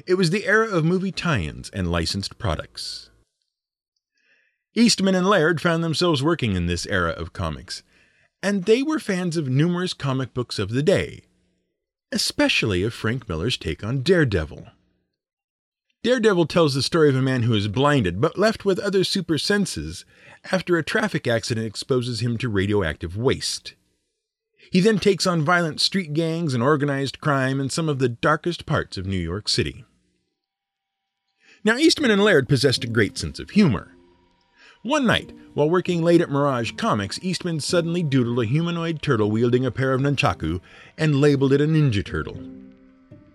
It 0.07 0.15
was 0.15 0.31
the 0.31 0.47
era 0.47 0.69
of 0.69 0.85
movie 0.85 1.11
tie 1.11 1.41
ins 1.41 1.71
and 1.71 1.91
licensed 1.91 2.39
products. 2.39 3.11
Eastman 4.75 5.17
and 5.17 5.27
Laird 5.27 5.61
found 5.61 5.83
themselves 5.83 6.23
working 6.23 6.55
in 6.55 6.67
this 6.67 6.87
era 6.87 7.11
of 7.11 7.33
comics, 7.33 7.83
and 8.41 8.65
they 8.65 8.83
were 8.83 9.01
fans 9.01 9.37
of 9.37 9.49
numerous 9.49 9.93
comic 9.93 10.33
books 10.33 10.61
of 10.61 10.71
the 10.71 10.83
day, 10.83 11.25
especially 12.13 12.85
of 12.85 12.95
Frank 12.95 13.29
Miller's 13.29 13.57
take 13.57 13.83
on 13.83 14.03
Daredevil. 14.03 14.69
Daredevil 16.05 16.47
tells 16.49 16.75
the 16.75 16.83
story 16.83 17.09
of 17.09 17.17
a 17.17 17.23
man 17.23 17.45
who 17.45 17.55
is 17.55 17.67
blinded 17.67 18.21
but 18.21 18.39
left 18.39 18.67
with 18.67 18.79
other 18.79 19.05
super 19.05 19.39
senses 19.39 20.05
after 20.53 20.77
a 20.77 20.83
traffic 20.83 21.27
accident 21.27 21.67
exposes 21.67 22.21
him 22.21 22.37
to 22.37 22.51
radioactive 22.51 23.17
waste. 23.17 23.75
He 24.71 24.81
then 24.81 24.99
takes 24.99 25.27
on 25.27 25.41
violent 25.41 25.81
street 25.81 26.13
gangs 26.13 26.53
and 26.53 26.63
organized 26.63 27.23
crime 27.23 27.59
in 27.59 27.71
some 27.71 27.89
of 27.89 28.01
the 28.01 28.11
darkest 28.11 28.67
parts 28.67 28.99
of 28.99 29.07
New 29.07 29.17
York 29.17 29.49
City. 29.49 29.87
Now, 31.65 31.79
Eastman 31.79 32.11
and 32.11 32.23
Laird 32.23 32.51
possessed 32.51 32.85
a 32.85 32.89
great 32.89 33.17
sense 33.17 33.39
of 33.39 33.51
humor. 33.51 33.97
One 34.83 35.07
night, 35.07 35.33
while 35.55 35.71
working 35.71 36.03
late 36.03 36.21
at 36.21 36.31
Mirage 36.31 36.73
Comics, 36.73 37.19
Eastman 37.23 37.61
suddenly 37.61 38.03
doodled 38.03 38.45
a 38.45 38.47
humanoid 38.47 39.01
turtle 39.01 39.31
wielding 39.31 39.65
a 39.65 39.71
pair 39.71 39.95
of 39.95 40.03
nunchaku 40.03 40.61
and 40.99 41.23
labeled 41.23 41.55
it 41.55 41.63
a 41.63 41.67
Ninja 41.67 42.05
Turtle. 42.05 42.39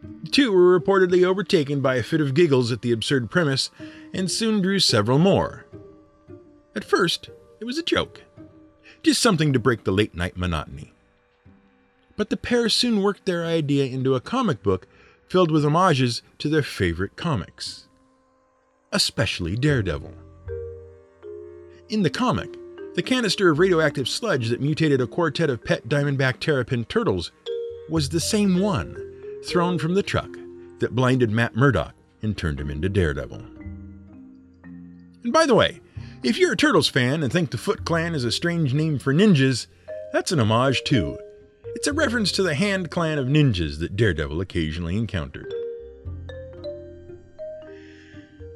The 0.01 0.29
two 0.29 0.51
were 0.51 0.79
reportedly 0.79 1.25
overtaken 1.25 1.82
by 1.82 1.96
a 1.96 2.03
fit 2.03 2.22
of 2.22 2.34
giggles 2.34 2.72
at 2.72 2.82
the 2.82 2.91
absurd 2.91 3.29
premise 3.29 3.72
and 4.13 4.29
soon 4.29 4.62
drew 4.62 4.79
several 4.79 5.20
more. 5.20 5.65
At 6.75 6.84
first, 6.84 7.29
it 7.60 7.65
was 7.65 7.77
a 7.77 7.84
joke, 7.84 8.24
just 9.03 9.22
something 9.22 9.53
to 9.53 9.60
break 9.60 9.84
the 9.84 9.91
late 9.91 10.15
night 10.15 10.38
monotony. 10.38 10.94
But 12.15 12.29
the 12.29 12.38
pair 12.38 12.70
soon 12.70 13.01
worked 13.01 13.25
their 13.25 13.46
idea 13.46 13.86
into 13.86 14.15
a 14.15 14.22
comic 14.22 14.62
book 14.62 14.88
filled 15.27 15.51
with 15.51 15.63
homages 15.63 16.22
to 16.39 16.50
their 16.50 16.63
favorite 16.63 17.15
comics, 17.15 17.88
especially 18.91 19.56
Daredevil. 19.56 20.13
In 21.89 22.03
the 22.03 22.10
comic, 22.10 22.56
the 22.96 23.01
canister 23.01 23.50
of 23.50 23.60
radioactive 23.60 24.08
sludge 24.08 24.50
that 24.50 24.62
mutated 24.62 25.01
a 25.01 25.08
quartet 25.08 25.50
of 25.50 25.63
pet 25.63 25.88
diamondback 25.88 26.39
terrapin 26.39 26.86
turtles 26.86 27.32
was 27.89 28.10
the 28.10 28.20
same 28.20 28.60
one 28.60 29.08
thrown 29.46 29.77
from 29.79 29.93
the 29.93 30.03
truck 30.03 30.29
that 30.79 30.96
blinded 30.96 31.31
Matt 31.31 31.55
Murdock 31.55 31.93
and 32.22 32.38
turned 32.38 32.60
him 32.60 32.69
into 32.69 32.89
Daredevil. 32.89 33.43
And 35.24 35.34
by 35.34 35.46
the 35.46 35.55
way, 35.55 35.81
if 36.24 36.38
you're 36.38 36.53
a 36.53 36.58
Turtles 36.58 36.89
fan 36.89 37.24
and 37.24 37.31
think 37.31 37.51
the 37.51 37.58
Foot 37.58 37.86
Clan 37.86 38.13
is 38.15 38.24
a 38.24 38.31
strange 38.31 38.74
name 38.74 39.00
for 39.00 39.13
ninjas, 39.13 39.67
that's 40.12 40.31
an 40.31 40.39
homage 40.39 40.84
too. 40.84 41.17
It's 41.75 41.88
a 41.88 41.93
reference 41.93 42.31
to 42.34 42.43
the 42.43 42.55
Hand 42.55 42.91
Clan 42.91 43.17
of 43.17 43.27
ninjas 43.27 43.79
that 43.79 43.96
Daredevil 43.96 44.41
occasionally 44.41 44.98
encountered. 44.98 45.53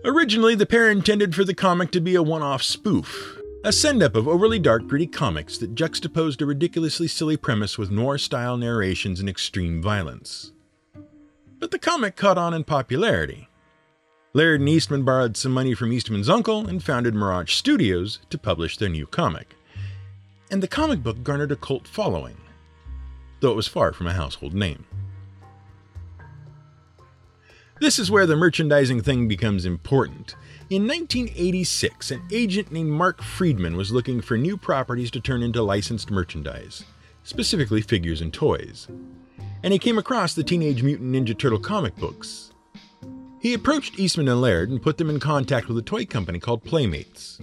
Originally, 0.06 0.56
the 0.56 0.66
pair 0.66 0.90
intended 0.90 1.34
for 1.34 1.46
the 1.46 1.54
comic 1.54 1.92
to 1.92 2.02
be 2.02 2.16
a 2.16 2.24
one 2.24 2.42
off 2.42 2.62
spoof, 2.62 3.40
a 3.64 3.72
send 3.72 4.04
up 4.04 4.16
of 4.16 4.28
overly 4.28 4.60
dark, 4.60 4.86
gritty 4.88 5.08
comics 5.08 5.58
that 5.60 5.76
juxtaposed 5.76 6.42
a 6.42 6.46
ridiculously 6.46 7.08
silly 7.08 7.38
premise 7.38 7.78
with 7.78 7.90
noir 7.90 8.18
style 8.18 8.58
narrations 8.58 9.22
and 9.22 9.30
extreme 9.30 9.82
violence. 9.82 10.52
But 11.64 11.72
the 11.72 11.80
comic 11.80 12.18
caught 12.18 12.38
on 12.38 12.54
in 12.54 12.66
popularity. 12.66 13.48
Laird 14.34 14.60
and 14.60 14.68
Eastman 14.68 15.04
borrowed 15.04 15.38
some 15.38 15.54
money 15.54 15.74
from 15.74 15.94
Eastman's 15.94 16.28
uncle 16.28 16.68
and 16.68 16.84
founded 16.84 17.16
Mirage 17.16 17.54
Studios 17.54 18.20
to 18.32 18.38
publish 18.38 18.76
their 18.76 18.90
new 18.90 19.08
comic. 19.08 19.56
And 20.52 20.62
the 20.62 20.68
comic 20.68 21.02
book 21.02 21.24
garnered 21.24 21.54
a 21.54 21.56
cult 21.56 21.88
following, 21.88 22.36
though 23.40 23.52
it 23.52 23.56
was 23.56 23.70
far 23.70 23.94
from 23.94 24.08
a 24.08 24.14
household 24.14 24.54
name. 24.54 24.86
This 27.80 27.98
is 27.98 28.12
where 28.12 28.26
the 28.26 28.36
merchandising 28.36 29.02
thing 29.02 29.30
becomes 29.30 29.64
important. 29.64 30.36
In 30.70 30.86
1986, 30.86 32.12
an 32.12 32.24
agent 32.30 32.74
named 32.74 32.92
Mark 32.92 33.22
Freedman 33.22 33.78
was 33.78 33.94
looking 33.94 34.20
for 34.20 34.36
new 34.36 34.58
properties 34.58 35.12
to 35.12 35.22
turn 35.22 35.42
into 35.42 35.64
licensed 35.64 36.12
merchandise, 36.12 36.84
specifically 37.24 37.80
figures 37.82 38.20
and 38.20 38.34
toys. 38.34 38.90
And 39.64 39.74
he 39.74 39.80
came 39.80 39.98
across 39.98 40.34
the 40.34 40.44
Teenage 40.44 40.84
Mutant 40.84 41.14
Ninja 41.14 41.38
Turtle 41.38 41.60
comic 41.60 41.96
books. 41.96 42.52
He 43.40 43.54
approached 43.54 44.00
Eastman 44.00 44.28
and 44.28 44.42
Laird 44.42 44.70
and 44.70 44.82
put 44.82 44.98
them 44.98 45.10
in 45.10 45.20
contact 45.20 45.68
with 45.68 45.78
a 45.78 45.82
toy 45.82 46.06
company 46.06 46.40
called 46.40 46.64
Playmates. 46.64 47.40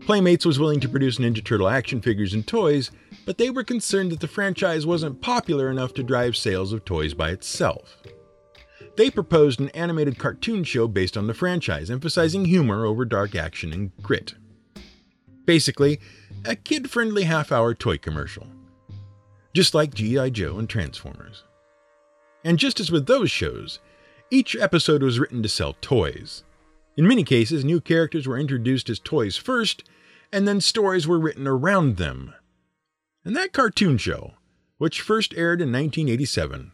Playmates 0.00 0.44
was 0.44 0.58
willing 0.58 0.80
to 0.80 0.88
produce 0.88 1.18
Ninja 1.18 1.44
Turtle 1.44 1.68
action 1.68 2.00
figures 2.00 2.34
and 2.34 2.46
toys, 2.46 2.90
but 3.26 3.38
they 3.38 3.50
were 3.50 3.64
concerned 3.64 4.12
that 4.12 4.20
the 4.20 4.28
franchise 4.28 4.86
wasn't 4.86 5.20
popular 5.20 5.70
enough 5.70 5.94
to 5.94 6.02
drive 6.02 6.36
sales 6.36 6.72
of 6.72 6.84
toys 6.84 7.14
by 7.14 7.30
itself 7.30 8.02
they 8.96 9.10
proposed 9.10 9.60
an 9.60 9.70
animated 9.70 10.18
cartoon 10.18 10.64
show 10.64 10.86
based 10.86 11.16
on 11.16 11.26
the 11.26 11.34
franchise, 11.34 11.90
emphasizing 11.90 12.44
humor 12.44 12.84
over 12.84 13.04
dark 13.04 13.34
action 13.34 13.72
and 13.72 13.90
grit. 14.02 14.34
Basically, 15.44 15.98
a 16.44 16.54
kid 16.54 16.90
friendly 16.90 17.24
half 17.24 17.50
hour 17.50 17.74
toy 17.74 17.98
commercial. 17.98 18.46
Just 19.54 19.74
like 19.74 19.94
G.I. 19.94 20.30
Joe 20.30 20.58
and 20.58 20.68
Transformers. 20.68 21.44
And 22.44 22.58
just 22.58 22.80
as 22.80 22.90
with 22.90 23.06
those 23.06 23.30
shows, 23.30 23.78
each 24.30 24.56
episode 24.56 25.02
was 25.02 25.18
written 25.18 25.42
to 25.42 25.48
sell 25.48 25.76
toys. 25.80 26.42
In 26.96 27.06
many 27.06 27.24
cases, 27.24 27.64
new 27.64 27.80
characters 27.80 28.26
were 28.26 28.38
introduced 28.38 28.90
as 28.90 28.98
toys 28.98 29.36
first, 29.36 29.84
and 30.32 30.46
then 30.48 30.60
stories 30.60 31.06
were 31.06 31.18
written 31.18 31.46
around 31.46 31.96
them. 31.96 32.34
And 33.24 33.36
that 33.36 33.52
cartoon 33.52 33.98
show, 33.98 34.32
which 34.78 35.00
first 35.00 35.34
aired 35.34 35.60
in 35.60 35.70
1987, 35.70 36.72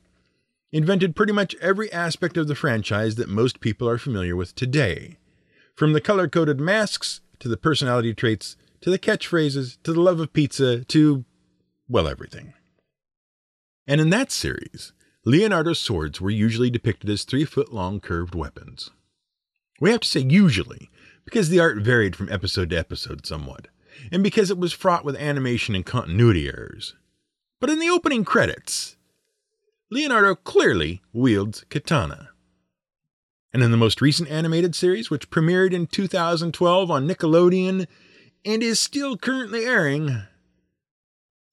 invented 0.72 1.16
pretty 1.16 1.32
much 1.32 1.54
every 1.56 1.92
aspect 1.92 2.36
of 2.36 2.48
the 2.48 2.54
franchise 2.54 3.16
that 3.16 3.28
most 3.28 3.60
people 3.60 3.88
are 3.88 3.98
familiar 3.98 4.36
with 4.36 4.54
today. 4.54 5.18
From 5.74 5.92
the 5.92 6.00
color 6.00 6.28
coded 6.28 6.60
masks, 6.60 7.20
to 7.40 7.48
the 7.48 7.56
personality 7.56 8.14
traits, 8.14 8.56
to 8.80 8.90
the 8.90 8.98
catchphrases, 8.98 9.78
to 9.82 9.92
the 9.92 10.00
love 10.00 10.20
of 10.20 10.32
pizza, 10.32 10.84
to, 10.84 11.24
well, 11.88 12.08
everything. 12.08 12.54
And 13.86 14.00
in 14.00 14.10
that 14.10 14.30
series, 14.30 14.92
Leonardo's 15.24 15.80
swords 15.80 16.20
were 16.20 16.30
usually 16.30 16.70
depicted 16.70 17.10
as 17.10 17.24
three 17.24 17.44
foot 17.44 17.72
long 17.72 18.00
curved 18.00 18.34
weapons. 18.34 18.90
We 19.80 19.90
have 19.90 20.00
to 20.00 20.08
say 20.08 20.20
usually, 20.20 20.90
because 21.24 21.48
the 21.48 21.60
art 21.60 21.78
varied 21.78 22.16
from 22.16 22.30
episode 22.30 22.70
to 22.70 22.78
episode 22.78 23.26
somewhat, 23.26 23.68
and 24.12 24.22
because 24.22 24.50
it 24.50 24.58
was 24.58 24.72
fraught 24.72 25.04
with 25.04 25.16
animation 25.16 25.74
and 25.74 25.84
continuity 25.84 26.46
errors. 26.48 26.94
But 27.60 27.70
in 27.70 27.80
the 27.80 27.90
opening 27.90 28.24
credits, 28.24 28.96
Leonardo 29.90 30.34
clearly 30.34 31.02
wields 31.12 31.64
katana. 31.68 32.30
And 33.52 33.62
in 33.62 33.70
the 33.70 33.76
most 33.76 34.00
recent 34.00 34.30
animated 34.30 34.74
series, 34.74 35.10
which 35.10 35.30
premiered 35.30 35.72
in 35.72 35.86
2012 35.86 36.90
on 36.90 37.08
Nickelodeon 37.08 37.86
and 38.44 38.62
is 38.62 38.78
still 38.78 39.16
currently 39.16 39.64
airing, 39.64 40.22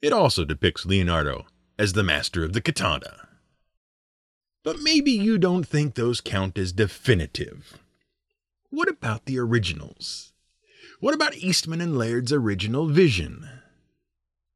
it 0.01 0.13
also 0.13 0.45
depicts 0.45 0.86
Leonardo 0.86 1.45
as 1.79 1.93
the 1.93 2.03
master 2.03 2.43
of 2.43 2.53
the 2.53 2.62
katana. 2.62 3.25
But 4.65 4.81
maybe 4.81 5.12
you 5.12 5.38
don't 5.38 5.63
think 5.63 5.93
those 5.93 6.19
count 6.19 6.57
as 6.57 6.72
definitive. 6.72 7.77
What 8.72 8.89
about 8.89 9.25
the 9.25 9.38
originals? 9.38 10.34
What 11.00 11.13
about 11.13 11.38
Eastman 11.38 11.81
and 11.81 11.95
Laird's 11.95 12.34
original 12.34 12.88
vision? 12.88 13.48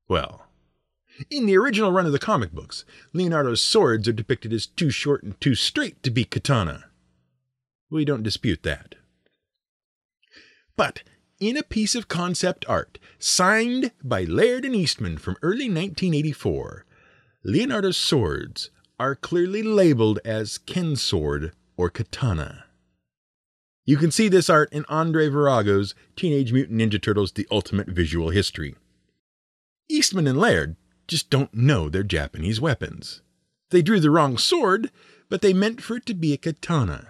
Well, 0.08 0.48
in 1.30 1.46
the 1.46 1.56
original 1.56 1.92
run 1.92 2.08
of 2.08 2.12
the 2.12 2.18
comic 2.18 2.52
books, 2.52 2.86
Leonardo's 3.14 3.62
swords 3.62 4.08
are 4.08 4.14
depicted 4.14 4.52
as 4.52 4.66
too 4.66 4.90
short 4.90 5.22
and 5.22 5.40
too 5.40 5.54
straight 5.54 6.02
to 6.02 6.10
be 6.10 6.26
katana. 6.26 6.86
We 7.92 8.04
don't 8.04 8.24
dispute 8.24 8.64
that. 8.64 8.96
But 10.76 11.04
in 11.40 11.56
a 11.56 11.62
piece 11.62 11.94
of 11.94 12.08
concept 12.08 12.66
art 12.68 12.98
signed 13.20 13.92
by 14.04 14.24
Laird 14.24 14.66
and 14.66 14.76
Eastman 14.76 15.20
from 15.20 15.38
early 15.44 15.70
1984, 15.70 16.86
Leonardo's 17.44 17.98
swords 17.98 18.72
are 19.00 19.16
clearly 19.16 19.64
labeled 19.64 20.20
as 20.26 20.58
Ken 20.58 20.96
sword 20.96 21.54
or 21.78 21.90
katana. 21.90 22.66
You 23.86 23.98
can 23.98 24.12
see 24.12 24.28
this 24.28 24.50
art 24.50 24.72
in 24.72 24.86
Andrew 24.90 25.32
Farago's 25.32 25.96
Teenage 26.16 26.52
Mutant 26.52 26.80
Ninja 26.80 27.02
Turtles 27.02 27.32
The 27.32 27.48
Ultimate 27.50 27.88
Visual 27.88 28.30
History. 28.30 28.76
Eastman 29.90 30.28
and 30.28 30.38
Laird 30.38 30.76
just 31.08 31.30
don't 31.30 31.54
know 31.54 31.90
their 31.90 32.04
Japanese 32.04 32.62
weapons. 32.62 33.22
They 33.72 33.82
drew 33.82 34.00
the 34.00 34.12
wrong 34.12 34.38
sword, 34.38 34.92
but 35.30 35.42
they 35.42 35.54
meant 35.54 35.82
for 35.82 35.96
it 35.96 36.06
to 36.08 36.14
be 36.14 36.34
a 36.34 36.38
katana. 36.38 37.08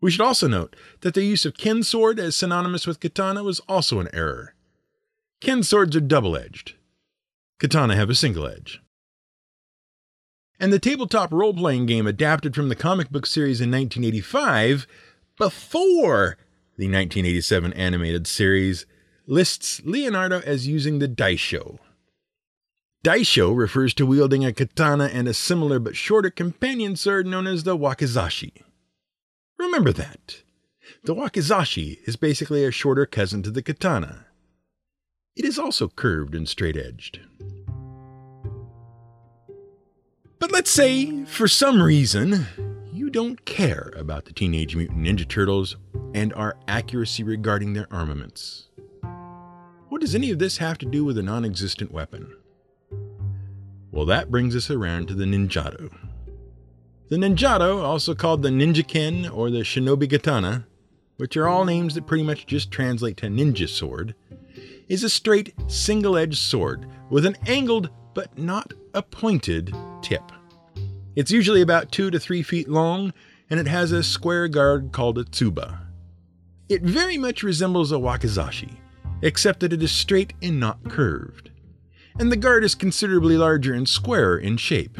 We 0.00 0.10
should 0.10 0.20
also 0.20 0.48
note 0.48 0.76
that 1.00 1.14
their 1.14 1.24
use 1.24 1.44
of 1.44 1.56
ken 1.56 1.82
sword 1.82 2.20
as 2.20 2.36
synonymous 2.36 2.86
with 2.86 3.00
katana 3.00 3.42
was 3.42 3.60
also 3.60 4.00
an 4.00 4.08
error. 4.12 4.54
Ken 5.40 5.62
swords 5.62 5.96
are 5.96 6.00
double 6.00 6.36
edged, 6.36 6.74
katana 7.58 7.96
have 7.96 8.10
a 8.10 8.14
single 8.14 8.46
edge. 8.46 8.80
And 10.60 10.72
the 10.72 10.78
tabletop 10.78 11.32
role 11.32 11.54
playing 11.54 11.86
game 11.86 12.06
adapted 12.06 12.54
from 12.54 12.68
the 12.68 12.76
comic 12.76 13.10
book 13.10 13.26
series 13.26 13.60
in 13.60 13.70
1985, 13.70 14.86
before 15.36 16.36
the 16.76 16.86
1987 16.86 17.72
animated 17.72 18.26
series, 18.26 18.86
lists 19.26 19.80
Leonardo 19.84 20.40
as 20.40 20.68
using 20.68 20.98
the 20.98 21.08
Daisho, 21.08 21.78
Daisho 23.02 23.56
refers 23.56 23.94
to 23.94 24.04
wielding 24.04 24.44
a 24.44 24.52
katana 24.52 25.06
and 25.06 25.26
a 25.26 25.32
similar 25.32 25.78
but 25.78 25.96
shorter 25.96 26.28
companion 26.28 26.96
sword 26.96 27.26
known 27.26 27.46
as 27.46 27.64
the 27.64 27.76
wakizashi. 27.76 28.62
Remember 29.58 29.90
that. 29.92 30.42
The 31.04 31.14
wakizashi 31.14 32.06
is 32.06 32.16
basically 32.16 32.62
a 32.62 32.70
shorter 32.70 33.06
cousin 33.06 33.42
to 33.44 33.50
the 33.50 33.62
katana. 33.62 34.26
It 35.34 35.46
is 35.46 35.58
also 35.58 35.88
curved 35.88 36.34
and 36.34 36.46
straight 36.46 36.76
edged. 36.76 37.20
But 40.50 40.56
let's 40.56 40.72
say, 40.72 41.24
for 41.26 41.46
some 41.46 41.80
reason, 41.80 42.44
you 42.92 43.08
don't 43.08 43.44
care 43.44 43.92
about 43.96 44.24
the 44.24 44.32
Teenage 44.32 44.74
Mutant 44.74 44.98
Ninja 44.98 45.26
Turtles 45.26 45.76
and 46.12 46.34
our 46.34 46.56
accuracy 46.66 47.22
regarding 47.22 47.72
their 47.72 47.86
armaments. 47.92 48.66
What 49.90 50.00
does 50.00 50.16
any 50.16 50.32
of 50.32 50.40
this 50.40 50.56
have 50.56 50.76
to 50.78 50.86
do 50.86 51.04
with 51.04 51.16
a 51.18 51.22
non 51.22 51.44
existent 51.44 51.92
weapon? 51.92 52.34
Well, 53.92 54.04
that 54.06 54.32
brings 54.32 54.56
us 54.56 54.72
around 54.72 55.06
to 55.06 55.14
the 55.14 55.24
Ninjato. 55.24 55.96
The 57.10 57.16
Ninjato, 57.16 57.84
also 57.84 58.16
called 58.16 58.42
the 58.42 58.48
Ninjaken 58.48 59.32
or 59.32 59.50
the 59.50 59.60
Shinobi 59.60 60.10
Katana, 60.10 60.66
which 61.16 61.36
are 61.36 61.46
all 61.46 61.64
names 61.64 61.94
that 61.94 62.08
pretty 62.08 62.24
much 62.24 62.46
just 62.46 62.72
translate 62.72 63.18
to 63.18 63.28
ninja 63.28 63.68
sword, 63.68 64.16
is 64.88 65.04
a 65.04 65.10
straight, 65.10 65.54
single 65.68 66.16
edged 66.16 66.38
sword 66.38 66.88
with 67.08 67.24
an 67.24 67.36
angled 67.46 67.90
but 68.14 68.36
not 68.36 68.74
a 68.94 69.02
pointed 69.02 69.72
tip. 70.02 70.32
It's 71.16 71.30
usually 71.30 71.60
about 71.60 71.90
2 71.90 72.10
to 72.10 72.20
3 72.20 72.42
feet 72.42 72.68
long, 72.68 73.12
and 73.48 73.58
it 73.58 73.66
has 73.66 73.90
a 73.90 74.02
square 74.02 74.46
guard 74.48 74.92
called 74.92 75.18
a 75.18 75.24
tsuba. 75.24 75.78
It 76.68 76.82
very 76.82 77.18
much 77.18 77.42
resembles 77.42 77.90
a 77.90 77.96
wakizashi, 77.96 78.76
except 79.22 79.60
that 79.60 79.72
it 79.72 79.82
is 79.82 79.90
straight 79.90 80.34
and 80.40 80.60
not 80.60 80.88
curved. 80.88 81.50
And 82.18 82.30
the 82.30 82.36
guard 82.36 82.62
is 82.62 82.74
considerably 82.74 83.36
larger 83.36 83.74
and 83.74 83.88
squarer 83.88 84.38
in 84.38 84.56
shape. 84.56 84.98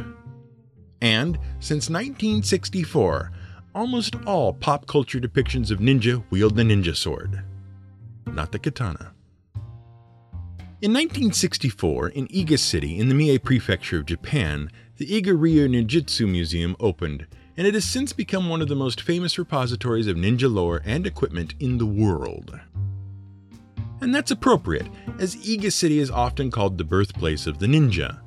And 1.00 1.38
since 1.61 1.88
1964, 1.88 3.33
almost 3.75 4.17
all 4.26 4.52
pop 4.52 4.87
culture 4.87 5.21
depictions 5.21 5.71
of 5.71 5.79
ninja 5.79 6.25
wield 6.31 6.57
the 6.57 6.62
ninja 6.62 6.97
sword, 6.97 7.45
not 8.26 8.50
the 8.50 8.59
katana. 8.59 9.12
In 10.83 10.93
1964, 10.93 12.09
in 12.09 12.26
Iga 12.29 12.59
City, 12.59 12.99
in 12.99 13.09
the 13.09 13.14
Mie 13.14 13.38
Prefecture 13.38 13.99
of 13.99 14.07
Japan, 14.07 14.71
the 15.00 15.23
Iga 15.23 15.35
Ryu 15.35 15.66
Ninjutsu 15.66 16.28
Museum 16.28 16.76
opened, 16.78 17.26
and 17.57 17.66
it 17.66 17.73
has 17.73 17.87
since 17.87 18.12
become 18.12 18.50
one 18.50 18.61
of 18.61 18.69
the 18.69 18.76
most 18.76 19.00
famous 19.00 19.38
repositories 19.38 20.07
of 20.07 20.19
ninja 20.19 20.52
lore 20.52 20.83
and 20.85 21.07
equipment 21.07 21.54
in 21.59 21.78
the 21.78 21.87
world. 21.87 22.61
And 24.02 24.14
that's 24.14 24.30
appropriate, 24.30 24.88
as 25.19 25.37
Iga 25.37 25.73
City 25.73 26.00
is 26.00 26.11
often 26.11 26.50
called 26.50 26.76
the 26.76 26.85
birthplace 26.85 27.47
of 27.47 27.61
the 27.61 27.66
ninja. 27.66 28.21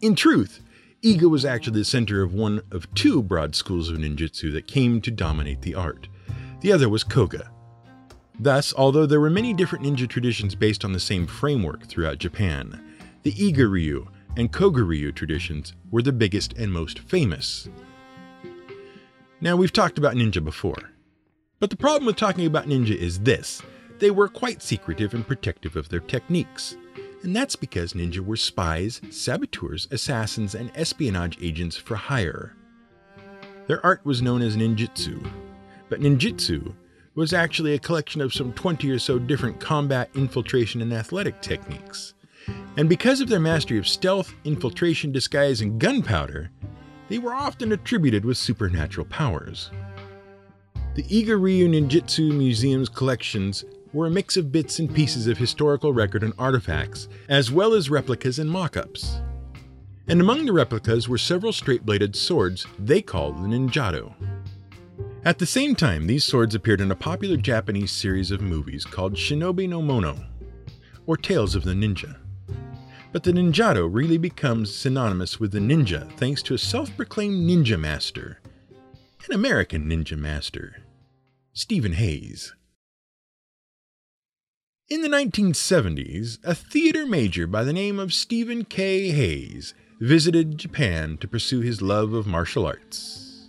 In 0.00 0.16
truth, 0.16 0.60
Iga 1.04 1.30
was 1.30 1.44
actually 1.44 1.78
the 1.78 1.84
center 1.84 2.20
of 2.20 2.34
one 2.34 2.62
of 2.72 2.92
two 2.94 3.22
broad 3.22 3.54
schools 3.54 3.88
of 3.88 3.98
ninjutsu 3.98 4.52
that 4.54 4.66
came 4.66 5.00
to 5.02 5.12
dominate 5.12 5.62
the 5.62 5.76
art. 5.76 6.08
The 6.62 6.72
other 6.72 6.88
was 6.88 7.04
Koga. 7.04 7.52
Thus, 8.40 8.74
although 8.76 9.06
there 9.06 9.20
were 9.20 9.30
many 9.30 9.54
different 9.54 9.84
ninja 9.84 10.08
traditions 10.08 10.56
based 10.56 10.84
on 10.84 10.92
the 10.92 10.98
same 10.98 11.28
framework 11.28 11.86
throughout 11.86 12.18
Japan, 12.18 12.82
the 13.22 13.30
Iga 13.30 13.70
Ryu 13.70 14.08
and 14.36 14.52
Koga 14.52 14.82
Ryu 14.82 15.12
traditions 15.12 15.72
were 15.90 16.02
the 16.02 16.12
biggest 16.12 16.52
and 16.54 16.72
most 16.72 16.98
famous. 16.98 17.68
Now, 19.40 19.56
we've 19.56 19.72
talked 19.72 19.98
about 19.98 20.14
ninja 20.14 20.42
before. 20.42 20.92
But 21.58 21.70
the 21.70 21.76
problem 21.76 22.06
with 22.06 22.16
talking 22.16 22.46
about 22.46 22.66
ninja 22.66 22.94
is 22.94 23.20
this 23.20 23.62
they 23.98 24.10
were 24.10 24.28
quite 24.28 24.62
secretive 24.62 25.14
and 25.14 25.26
protective 25.26 25.74
of 25.74 25.88
their 25.88 26.00
techniques 26.00 26.76
and 27.26 27.34
that's 27.34 27.56
because 27.56 27.92
ninja 27.92 28.20
were 28.20 28.36
spies, 28.36 29.00
saboteurs, 29.10 29.88
assassins, 29.90 30.54
and 30.54 30.70
espionage 30.76 31.36
agents 31.40 31.76
for 31.76 31.96
hire. 31.96 32.54
Their 33.66 33.84
art 33.84 34.00
was 34.04 34.22
known 34.22 34.42
as 34.42 34.56
ninjutsu, 34.56 35.28
but 35.88 36.00
ninjutsu 36.00 36.72
was 37.16 37.32
actually 37.32 37.74
a 37.74 37.80
collection 37.80 38.20
of 38.20 38.32
some 38.32 38.52
20 38.52 38.88
or 38.90 39.00
so 39.00 39.18
different 39.18 39.58
combat, 39.58 40.08
infiltration, 40.14 40.82
and 40.82 40.92
athletic 40.92 41.40
techniques. 41.40 42.14
And 42.76 42.88
because 42.88 43.20
of 43.20 43.28
their 43.28 43.40
mastery 43.40 43.78
of 43.78 43.88
stealth, 43.88 44.34
infiltration, 44.44 45.12
disguise, 45.12 45.60
and 45.60 45.80
gunpowder, 45.80 46.50
they 47.08 47.18
were 47.18 47.34
often 47.34 47.72
attributed 47.72 48.24
with 48.24 48.36
supernatural 48.36 49.06
powers. 49.06 49.70
The 50.94 51.04
Iga 51.04 51.40
Ryu 51.40 51.68
Ninjutsu 51.68 52.32
Museum's 52.32 52.88
collections 52.88 53.64
were 53.92 54.06
a 54.06 54.10
mix 54.10 54.36
of 54.36 54.52
bits 54.52 54.78
and 54.78 54.94
pieces 54.94 55.26
of 55.26 55.38
historical 55.38 55.92
record 55.92 56.22
and 56.22 56.34
artifacts, 56.38 57.08
as 57.28 57.50
well 57.50 57.74
as 57.74 57.90
replicas 57.90 58.38
and 58.38 58.50
mock 58.50 58.76
ups. 58.76 59.20
And 60.08 60.20
among 60.20 60.46
the 60.46 60.52
replicas 60.52 61.08
were 61.08 61.18
several 61.18 61.52
straight 61.52 61.84
bladed 61.84 62.14
swords 62.14 62.66
they 62.78 63.02
called 63.02 63.38
the 63.38 63.48
Ninjato. 63.48 64.14
At 65.24 65.38
the 65.38 65.46
same 65.46 65.74
time, 65.74 66.06
these 66.06 66.24
swords 66.24 66.54
appeared 66.54 66.80
in 66.80 66.90
a 66.90 66.96
popular 66.96 67.36
Japanese 67.36 67.90
series 67.90 68.30
of 68.30 68.40
movies 68.40 68.84
called 68.84 69.14
Shinobi 69.14 69.68
no 69.68 69.82
Mono, 69.82 70.16
or 71.06 71.16
Tales 71.16 71.54
of 71.54 71.64
the 71.64 71.72
Ninja. 71.72 72.16
But 73.16 73.22
the 73.22 73.32
Ninjato 73.32 73.88
really 73.90 74.18
becomes 74.18 74.74
synonymous 74.74 75.40
with 75.40 75.52
the 75.52 75.58
ninja 75.58 76.12
thanks 76.18 76.42
to 76.42 76.52
a 76.52 76.58
self 76.58 76.94
proclaimed 76.98 77.48
ninja 77.48 77.80
master, 77.80 78.40
an 79.24 79.32
American 79.32 79.88
ninja 79.88 80.18
master, 80.18 80.82
Stephen 81.54 81.92
Hayes. 81.92 82.54
In 84.90 85.00
the 85.00 85.08
1970s, 85.08 86.44
a 86.44 86.54
theater 86.54 87.06
major 87.06 87.46
by 87.46 87.64
the 87.64 87.72
name 87.72 87.98
of 87.98 88.12
Stephen 88.12 88.66
K. 88.66 89.08
Hayes 89.08 89.72
visited 89.98 90.58
Japan 90.58 91.16
to 91.16 91.26
pursue 91.26 91.60
his 91.60 91.80
love 91.80 92.12
of 92.12 92.26
martial 92.26 92.66
arts. 92.66 93.48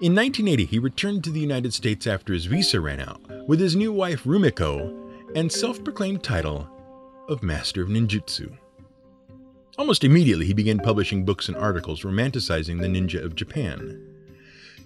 In 0.00 0.14
1980, 0.14 0.66
he 0.66 0.78
returned 0.78 1.24
to 1.24 1.32
the 1.32 1.40
United 1.40 1.74
States 1.74 2.06
after 2.06 2.32
his 2.32 2.46
visa 2.46 2.80
ran 2.80 3.00
out 3.00 3.20
with 3.48 3.58
his 3.58 3.74
new 3.74 3.92
wife 3.92 4.22
Rumiko 4.22 5.34
and 5.34 5.50
self 5.50 5.82
proclaimed 5.82 6.22
title 6.22 6.70
of 7.28 7.42
Master 7.42 7.82
of 7.82 7.88
Ninjutsu. 7.88 8.56
Almost 9.78 10.02
immediately, 10.02 10.46
he 10.46 10.54
began 10.54 10.80
publishing 10.80 11.24
books 11.24 11.46
and 11.46 11.56
articles 11.56 12.02
romanticizing 12.02 12.80
the 12.80 12.88
ninja 12.88 13.24
of 13.24 13.36
Japan. 13.36 14.02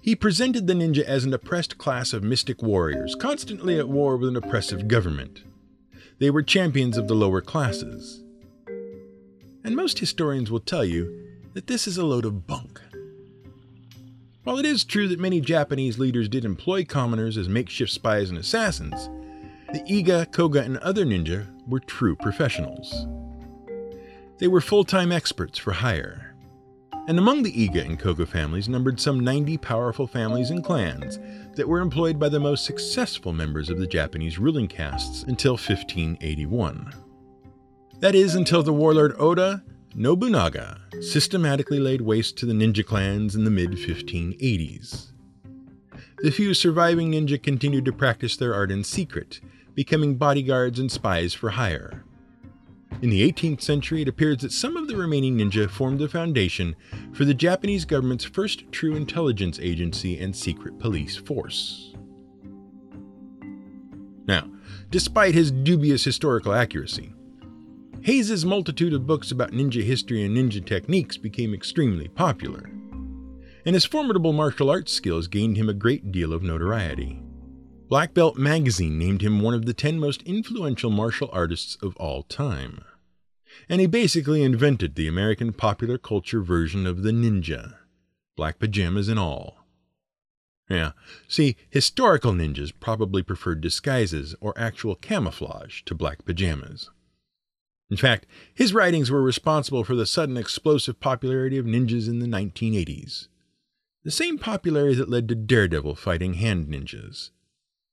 He 0.03 0.15
presented 0.15 0.67
the 0.67 0.75
ninja 0.75 1.03
as 1.03 1.25
an 1.25 1.33
oppressed 1.33 1.79
class 1.79 2.13
of 2.13 2.23
mystic 2.23 2.63
warriors, 2.63 3.15
constantly 3.15 3.79
at 3.79 3.89
war 3.89 4.19
with 4.19 4.29
an 4.29 4.37
oppressive 4.37 4.89
government. 4.89 5.45
They 6.19 6.29
were 6.29 6.43
champions 6.43 6.99
of 6.99 7.09
the 7.09 7.15
lower 7.15 7.41
classes. 7.41 8.23
And 9.65 9.75
most 9.75 9.99
historians 9.99 10.51
will 10.51 10.61
tell 10.61 10.85
you 10.85 11.31
that 11.55 11.69
this 11.69 11.87
is 11.87 11.97
a 11.97 12.05
load 12.05 12.27
of 12.27 12.47
bunk. 12.47 12.79
While 14.45 14.59
it 14.59 14.67
is 14.67 14.85
true 14.85 15.09
that 15.09 15.21
many 15.21 15.41
Japanese 15.41 15.99
leaders 15.99 16.29
did 16.29 16.45
employ 16.45 16.85
commoners 16.85 17.39
as 17.39 17.49
makeshift 17.49 17.93
spies 17.93 18.29
and 18.29 18.39
assassins, 18.39 19.09
the 19.73 19.81
Iga, 19.89 20.33
Koga, 20.33 20.63
and 20.63 20.77
other 20.79 21.07
ninja 21.07 21.47
were 21.67 21.81
true 21.81 22.15
professionals. 22.17 23.07
They 24.43 24.49
were 24.49 24.61
full 24.61 24.83
time 24.83 25.13
experts 25.13 25.57
for 25.57 25.71
hire 25.71 26.33
and 27.09 27.17
among 27.17 27.45
the 27.45 27.53
Iga 27.53 27.85
and 27.85 27.97
Koga 27.97 28.27
families 28.27 28.69
numbered 28.69 29.01
some 29.01 29.21
90 29.21 29.57
powerful 29.59 30.09
families 30.09 30.51
and 30.51 30.65
clans 30.65 31.21
that 31.55 31.69
were 31.69 31.81
employed 31.81 32.19
by 32.19 32.29
the 32.29 32.41
most 32.41 32.65
successful 32.65 33.33
members 33.33 33.71
of 33.71 33.79
the 33.79 33.87
Japanese 33.87 34.41
ruling 34.41 34.69
castes 34.69 35.23
until 35.25 35.53
1581. 35.53 36.93
That 38.01 38.17
is, 38.17 38.35
until 38.35 38.65
the 38.65 38.73
warlord 38.73 39.15
Oda 39.17 39.63
Nobunaga 39.95 40.81
systematically 41.01 41.79
laid 41.79 42.01
waste 42.01 42.37
to 42.39 42.47
the 42.47 42.53
ninja 42.53 42.85
clans 42.85 43.37
in 43.37 43.45
the 43.45 43.51
mid 43.51 43.73
1580s. 43.73 45.13
The 46.19 46.31
few 46.33 46.53
surviving 46.53 47.13
ninja 47.13 47.41
continued 47.41 47.85
to 47.85 47.93
practice 47.93 48.37
their 48.37 48.55
art 48.55 48.73
in 48.73 48.83
secret, 48.85 49.41
becoming 49.75 50.17
bodyguards 50.17 50.81
and 50.81 50.91
spies 50.91 51.33
for 51.33 51.51
hire. 51.51 52.05
In 53.01 53.11
the 53.11 53.33
18th 53.33 53.63
century, 53.63 54.03
it 54.03 54.09
appears 54.09 54.39
that 54.39 54.53
some 54.53 54.77
of 54.77 54.87
the 54.87 54.97
remaining 54.97 55.39
ninja 55.39 55.69
formed 55.69 55.99
the 55.99 56.09
foundation 56.09 56.77
for 57.13 57.25
the 57.25 57.35
Japanese 57.35 57.85
government's 57.85 58.25
first 58.25 58.71
true 58.71 58.95
intelligence 58.95 59.59
agency 59.61 60.21
and 60.21 60.37
secret 60.37 60.79
police 60.79 61.17
force. 61.17 61.95
Now, 64.27 64.49
despite 64.91 65.35
his 65.35 65.51
dubious 65.51 66.05
historical 66.05 66.53
accuracy, 66.53 67.13
Hayes's 68.03 68.45
multitude 68.45 68.93
of 68.93 69.07
books 69.07 69.31
about 69.31 69.53
ninja 69.53 69.83
history 69.83 70.25
and 70.25 70.37
ninja 70.37 70.65
techniques 70.65 71.17
became 71.17 71.55
extremely 71.55 72.09
popular, 72.09 72.71
and 73.65 73.75
his 73.75 73.85
formidable 73.85 74.33
martial 74.33 74.71
arts 74.71 74.93
skills 74.93 75.29
gained 75.29 75.57
him 75.57 75.69
a 75.69 75.75
great 75.75 76.13
deal 76.13 76.33
of 76.33 76.43
notoriety. 76.43 77.23
Black 77.93 78.15
Belt 78.15 78.39
magazine 78.39 78.99
named 78.99 79.21
him 79.21 79.43
one 79.43 79.53
of 79.53 79.67
the 79.67 79.75
10 79.75 80.01
most 80.01 80.23
influential 80.23 80.89
martial 80.89 81.29
artists 81.31 81.77
of 81.83 81.95
all 81.97 82.23
time 82.23 82.83
and 83.69 83.83
he 83.83 83.87
basically 83.87 84.43
invented 84.43 84.95
the 84.95 85.07
American 85.07 85.53
popular 85.53 85.99
culture 85.99 86.41
version 86.41 86.87
of 86.87 87.03
the 87.03 87.11
ninja, 87.11 87.75
black 88.35 88.59
pajamas 88.59 89.09
and 89.09 89.19
all. 89.19 89.67
Yeah, 90.71 90.93
see, 91.29 91.55
historical 91.69 92.33
ninjas 92.33 92.73
probably 92.81 93.23
preferred 93.23 93.61
disguises 93.61 94.35
or 94.41 94.59
actual 94.59 94.95
camouflage 94.95 95.83
to 95.83 95.95
black 95.95 96.25
pajamas. 96.25 96.89
In 97.91 97.99
fact, 97.99 98.25
his 98.55 98.73
writings 98.73 99.11
were 99.11 99.21
responsible 99.21 99.85
for 99.85 99.95
the 99.95 100.07
sudden 100.07 100.39
explosive 100.39 100.99
popularity 100.99 101.59
of 101.59 101.67
ninjas 101.67 102.09
in 102.09 102.21
the 102.21 102.27
1980s. 102.27 103.29
The 104.03 104.11
same 104.11 104.39
popularity 104.39 104.95
that 104.95 105.11
led 105.11 105.29
to 105.29 105.35
Daredevil 105.35 105.97
fighting 105.97 106.33
hand 106.35 106.69
ninjas, 106.69 107.33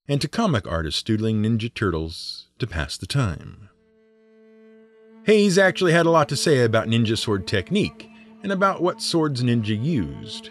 and 0.10 0.20
to 0.20 0.28
comic 0.28 0.68
artists 0.68 1.04
doodling 1.04 1.42
Ninja 1.42 1.74
Turtles 1.74 2.48
to 2.58 2.68
pass 2.68 2.98
the 2.98 3.06
time. 3.06 3.70
Hayes 5.24 5.60
actually 5.60 5.92
had 5.92 6.08
a 6.08 6.10
lot 6.10 6.28
to 6.30 6.36
say 6.36 6.64
about 6.64 6.88
ninja 6.88 7.16
sword 7.16 7.46
technique 7.46 8.10
and 8.42 8.52
about 8.52 8.82
what 8.82 9.02
swords 9.02 9.44
ninja 9.44 9.82
used. 9.82 10.50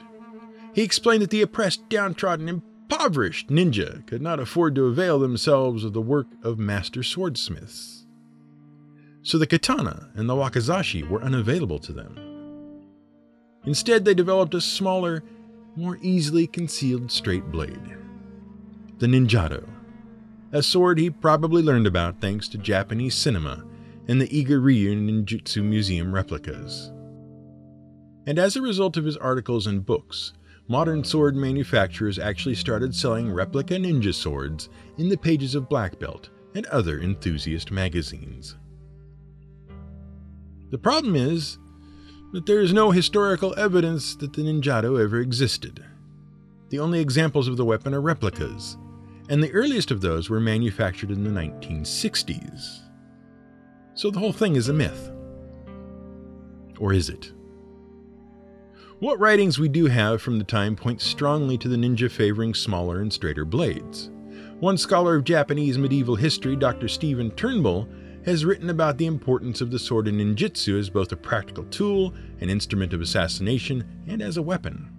He 0.75 0.83
explained 0.83 1.23
that 1.23 1.31
the 1.31 1.42
oppressed, 1.42 1.88
downtrodden, 1.88 2.49
impoverished 2.49 3.49
ninja 3.49 4.07
could 4.07 4.23
not 4.23 4.38
afford 4.38 4.77
to 4.77 4.87
avail 4.87 5.18
themselves 5.18 5.83
of 5.83 5.92
the 5.92 6.01
work 6.01 6.29
of 6.44 6.61
master 6.61 7.03
swordsmiths. 7.03 8.07
So 9.23 9.38
the 9.38 9.47
katana 9.47 10.11
and 10.14 10.29
the 10.29 10.35
wakizashi 10.35 11.09
were 11.09 11.23
unavailable 11.23 11.81
to 11.81 11.92
them. 11.92 12.16
Instead, 13.64 14.05
they 14.05 14.14
developed 14.14 14.55
a 14.55 14.61
smaller, 14.61 15.25
more 15.75 15.99
easily 16.01 16.47
concealed 16.47 17.11
straight 17.11 17.51
blade. 17.51 17.97
The 18.98 19.06
Ninjato, 19.06 19.64
a 20.52 20.62
sword 20.62 20.98
he 20.98 21.08
probably 21.08 21.62
learned 21.62 21.87
about 21.87 22.20
thanks 22.20 22.48
to 22.48 22.58
Japanese 22.58 23.14
cinema 23.14 23.64
and 24.08 24.20
the 24.20 24.26
Iga 24.28 24.62
Ryu 24.62 24.96
Ninjutsu 24.96 25.62
Museum 25.62 26.12
replicas. 26.12 26.90
And 28.26 28.38
as 28.38 28.56
a 28.56 28.62
result 28.62 28.96
of 28.96 29.04
his 29.04 29.16
articles 29.16 29.66
and 29.66 29.87
books, 29.87 30.32
modern 30.66 31.04
sword 31.04 31.37
manufacturers 31.37 32.18
actually 32.18 32.56
started 32.56 32.94
selling 32.94 33.30
replica 33.30 33.74
ninja 33.74 34.12
swords 34.12 34.68
in 34.96 35.08
the 35.08 35.16
pages 35.16 35.54
of 35.54 35.68
Black 35.68 35.98
Belt 35.98 36.30
and 36.54 36.66
other 36.66 36.98
enthusiast 37.00 37.70
magazines. 37.70 38.56
The 40.70 40.78
problem 40.78 41.14
is 41.14 41.58
that 42.32 42.46
there 42.46 42.61
is 42.61 42.72
no 42.72 42.90
historical 42.90 43.54
evidence 43.56 44.16
that 44.16 44.32
the 44.32 44.42
Ninjato 44.42 45.02
ever 45.02 45.20
existed. 45.20 45.84
The 46.68 46.78
only 46.78 47.00
examples 47.00 47.48
of 47.48 47.56
the 47.56 47.64
weapon 47.64 47.94
are 47.94 48.02
replicas, 48.02 48.76
and 49.28 49.42
the 49.42 49.52
earliest 49.52 49.90
of 49.90 50.00
those 50.00 50.30
were 50.30 50.40
manufactured 50.40 51.10
in 51.10 51.24
the 51.24 51.30
1960s. 51.30 52.80
So 53.94 54.10
the 54.10 54.18
whole 54.18 54.32
thing 54.32 54.56
is 54.56 54.68
a 54.68 54.72
myth. 54.72 55.10
Or 56.78 56.92
is 56.92 57.08
it? 57.08 57.32
What 59.00 59.20
writings 59.20 59.58
we 59.58 59.68
do 59.68 59.86
have 59.86 60.22
from 60.22 60.38
the 60.38 60.44
time 60.44 60.74
point 60.74 61.00
strongly 61.00 61.58
to 61.58 61.68
the 61.68 61.76
ninja 61.76 62.10
favoring 62.10 62.54
smaller 62.54 63.00
and 63.00 63.12
straighter 63.12 63.44
blades. 63.44 64.10
One 64.60 64.76
scholar 64.76 65.14
of 65.14 65.24
Japanese 65.24 65.78
medieval 65.78 66.16
history, 66.16 66.56
Dr. 66.56 66.88
Stephen 66.88 67.30
Turnbull, 67.32 67.88
has 68.24 68.44
written 68.44 68.70
about 68.70 68.98
the 68.98 69.06
importance 69.06 69.60
of 69.60 69.70
the 69.70 69.78
sword 69.78 70.08
in 70.08 70.16
ninjutsu 70.18 70.78
as 70.78 70.90
both 70.90 71.12
a 71.12 71.16
practical 71.16 71.64
tool, 71.64 72.12
an 72.40 72.50
instrument 72.50 72.92
of 72.92 73.00
assassination, 73.00 73.84
and 74.08 74.20
as 74.20 74.36
a 74.36 74.42
weapon. 74.42 74.90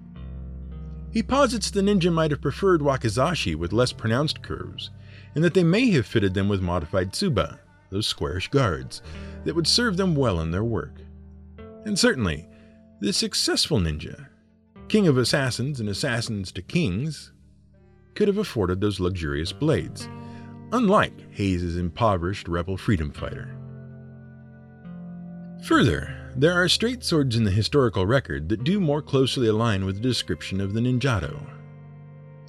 He 1.12 1.24
posits 1.24 1.72
the 1.72 1.82
ninja 1.82 2.14
might 2.14 2.32
have 2.32 2.42
preferred 2.42 2.82
wakizashi 2.82 3.56
with 3.56 3.74
less 3.74 3.92
pronounced 3.92 4.44
curves, 4.44 4.92
and 5.34 5.44
that 5.44 5.54
they 5.54 5.64
may 5.64 5.90
have 5.92 6.06
fitted 6.06 6.34
them 6.34 6.48
with 6.48 6.62
modified 6.62 7.14
tsuba, 7.14 7.60
those 7.90 8.06
squarish 8.06 8.48
guards, 8.50 9.02
that 9.44 9.56
would 9.56 9.68
serve 9.68 9.98
them 9.98 10.16
well 10.16 10.40
in 10.40 10.52
their 10.52 10.64
work. 10.64 10.94
And 11.86 11.98
certainly, 11.98 12.48
the 13.00 13.14
successful 13.14 13.80
ninja, 13.80 14.28
king 14.88 15.08
of 15.08 15.18
assassins 15.18 15.80
and 15.80 15.90
assassins 15.90 16.52
to 16.52 16.62
kings, 16.62 17.32
could 18.14 18.28
have 18.28 18.38
afforded 18.38 18.82
those 18.82 19.00
luxurious 19.00 19.52
blades, 19.52 20.08
unlike 20.72 21.14
Hayes's 21.32 21.78
impoverished 21.78 22.48
rebel 22.48 22.78
freedom 22.78 23.12
fighter. 23.12 23.56
Further, 25.64 26.19
there 26.40 26.54
are 26.54 26.70
straight 26.70 27.04
swords 27.04 27.36
in 27.36 27.44
the 27.44 27.52
historical 27.52 28.06
record 28.06 28.48
that 28.48 28.64
do 28.64 28.80
more 28.80 29.02
closely 29.02 29.50
align 29.50 29.84
with 29.84 29.96
the 29.96 30.02
description 30.02 30.62
of 30.62 30.74
the 30.74 30.80
ninjato. 30.80 31.38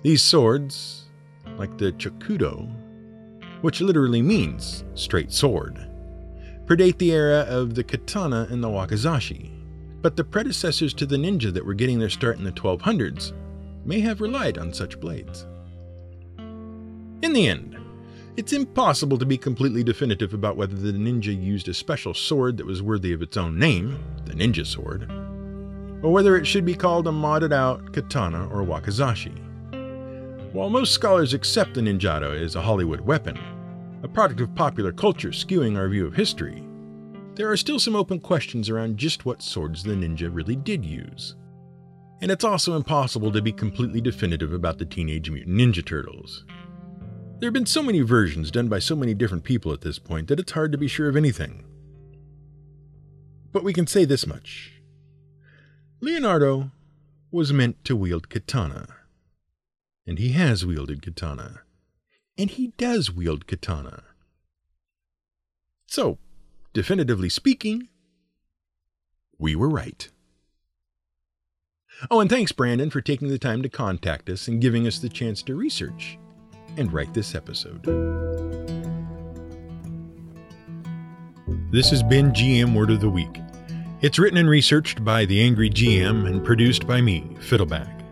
These 0.04 0.22
swords, 0.22 1.06
like 1.56 1.76
the 1.76 1.90
chokudo, 1.94 2.72
which 3.62 3.80
literally 3.80 4.22
means 4.22 4.84
straight 4.94 5.32
sword, 5.32 5.88
predate 6.66 6.98
the 6.98 7.10
era 7.10 7.40
of 7.48 7.74
the 7.74 7.82
katana 7.82 8.46
and 8.48 8.62
the 8.62 8.68
wakizashi, 8.68 9.50
but 10.00 10.14
the 10.14 10.22
predecessors 10.22 10.94
to 10.94 11.04
the 11.04 11.16
ninja 11.16 11.52
that 11.52 11.66
were 11.66 11.74
getting 11.74 11.98
their 11.98 12.10
start 12.10 12.38
in 12.38 12.44
the 12.44 12.52
1200s 12.52 13.32
may 13.84 13.98
have 13.98 14.20
relied 14.20 14.56
on 14.56 14.72
such 14.72 15.00
blades. 15.00 15.48
In 16.38 17.32
the 17.32 17.48
end, 17.48 17.76
it's 18.36 18.52
impossible 18.52 19.18
to 19.18 19.26
be 19.26 19.36
completely 19.36 19.82
definitive 19.82 20.34
about 20.34 20.56
whether 20.56 20.74
the 20.74 20.92
ninja 20.92 21.34
used 21.36 21.68
a 21.68 21.74
special 21.74 22.14
sword 22.14 22.56
that 22.56 22.66
was 22.66 22.82
worthy 22.82 23.12
of 23.12 23.22
its 23.22 23.36
own 23.36 23.58
name, 23.58 24.02
the 24.24 24.32
ninja 24.32 24.66
sword, 24.66 25.10
or 26.02 26.12
whether 26.12 26.36
it 26.36 26.46
should 26.46 26.64
be 26.64 26.74
called 26.74 27.06
a 27.06 27.10
modded 27.10 27.52
out 27.52 27.92
katana 27.92 28.46
or 28.48 28.62
wakizashi. 28.64 29.36
While 30.52 30.70
most 30.70 30.92
scholars 30.92 31.34
accept 31.34 31.74
the 31.74 31.80
ninjato 31.80 32.40
as 32.40 32.56
a 32.56 32.62
Hollywood 32.62 33.00
weapon, 33.00 33.38
a 34.02 34.08
product 34.08 34.40
of 34.40 34.54
popular 34.54 34.92
culture 34.92 35.30
skewing 35.30 35.76
our 35.76 35.88
view 35.88 36.06
of 36.06 36.14
history, 36.14 36.62
there 37.34 37.50
are 37.50 37.56
still 37.56 37.78
some 37.78 37.96
open 37.96 38.20
questions 38.20 38.68
around 38.68 38.96
just 38.96 39.24
what 39.24 39.42
swords 39.42 39.82
the 39.82 39.92
ninja 39.92 40.28
really 40.32 40.56
did 40.56 40.84
use. 40.84 41.36
And 42.20 42.30
it's 42.30 42.44
also 42.44 42.76
impossible 42.76 43.32
to 43.32 43.40
be 43.40 43.52
completely 43.52 44.00
definitive 44.00 44.52
about 44.52 44.78
the 44.78 44.84
Teenage 44.84 45.30
Mutant 45.30 45.56
Ninja 45.56 45.84
Turtles. 45.84 46.44
There 47.40 47.46
have 47.46 47.54
been 47.54 47.64
so 47.64 47.82
many 47.82 48.02
versions 48.02 48.50
done 48.50 48.68
by 48.68 48.80
so 48.80 48.94
many 48.94 49.14
different 49.14 49.44
people 49.44 49.72
at 49.72 49.80
this 49.80 49.98
point 49.98 50.28
that 50.28 50.38
it's 50.38 50.52
hard 50.52 50.72
to 50.72 50.78
be 50.78 50.88
sure 50.88 51.08
of 51.08 51.16
anything. 51.16 51.64
But 53.50 53.64
we 53.64 53.72
can 53.72 53.86
say 53.86 54.04
this 54.04 54.26
much 54.26 54.74
Leonardo 56.02 56.70
was 57.30 57.50
meant 57.50 57.82
to 57.86 57.96
wield 57.96 58.28
katana. 58.28 58.88
And 60.06 60.18
he 60.18 60.32
has 60.32 60.66
wielded 60.66 61.00
katana. 61.00 61.62
And 62.36 62.50
he 62.50 62.74
does 62.76 63.10
wield 63.10 63.46
katana. 63.46 64.02
So, 65.86 66.18
definitively 66.74 67.30
speaking, 67.30 67.88
we 69.38 69.56
were 69.56 69.70
right. 69.70 70.10
Oh, 72.10 72.20
and 72.20 72.28
thanks, 72.28 72.52
Brandon, 72.52 72.90
for 72.90 73.00
taking 73.00 73.28
the 73.28 73.38
time 73.38 73.62
to 73.62 73.70
contact 73.70 74.28
us 74.28 74.46
and 74.46 74.60
giving 74.60 74.86
us 74.86 74.98
the 74.98 75.08
chance 75.08 75.42
to 75.44 75.54
research 75.54 76.18
and 76.76 76.92
write 76.92 77.14
this 77.14 77.34
episode. 77.34 77.84
This 81.70 81.90
has 81.90 82.02
been 82.02 82.32
GM 82.32 82.74
Word 82.74 82.90
of 82.90 83.00
the 83.00 83.08
Week. 83.08 83.40
It's 84.00 84.18
written 84.18 84.38
and 84.38 84.48
researched 84.48 85.04
by 85.04 85.24
the 85.24 85.40
Angry 85.42 85.70
GM 85.70 86.26
and 86.26 86.44
produced 86.44 86.86
by 86.86 87.00
me, 87.00 87.36
Fiddleback. 87.38 88.02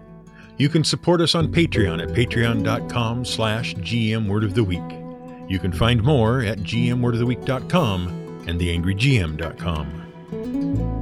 You 0.59 0.69
can 0.69 0.85
support 0.85 1.21
us 1.21 1.35
on 1.35 1.53
Patreon 1.53 2.03
at 2.03 2.11
patreon.com 2.11 3.25
slash 3.25 3.75
gmwordoftheweek. 3.77 5.51
You 5.51 5.59
can 5.59 5.73
find 5.73 6.03
more 6.03 6.43
at 6.43 6.59
gmwordoftheweek.com 6.59 8.45
and 8.47 8.61
theangrygm.com. 8.61 10.98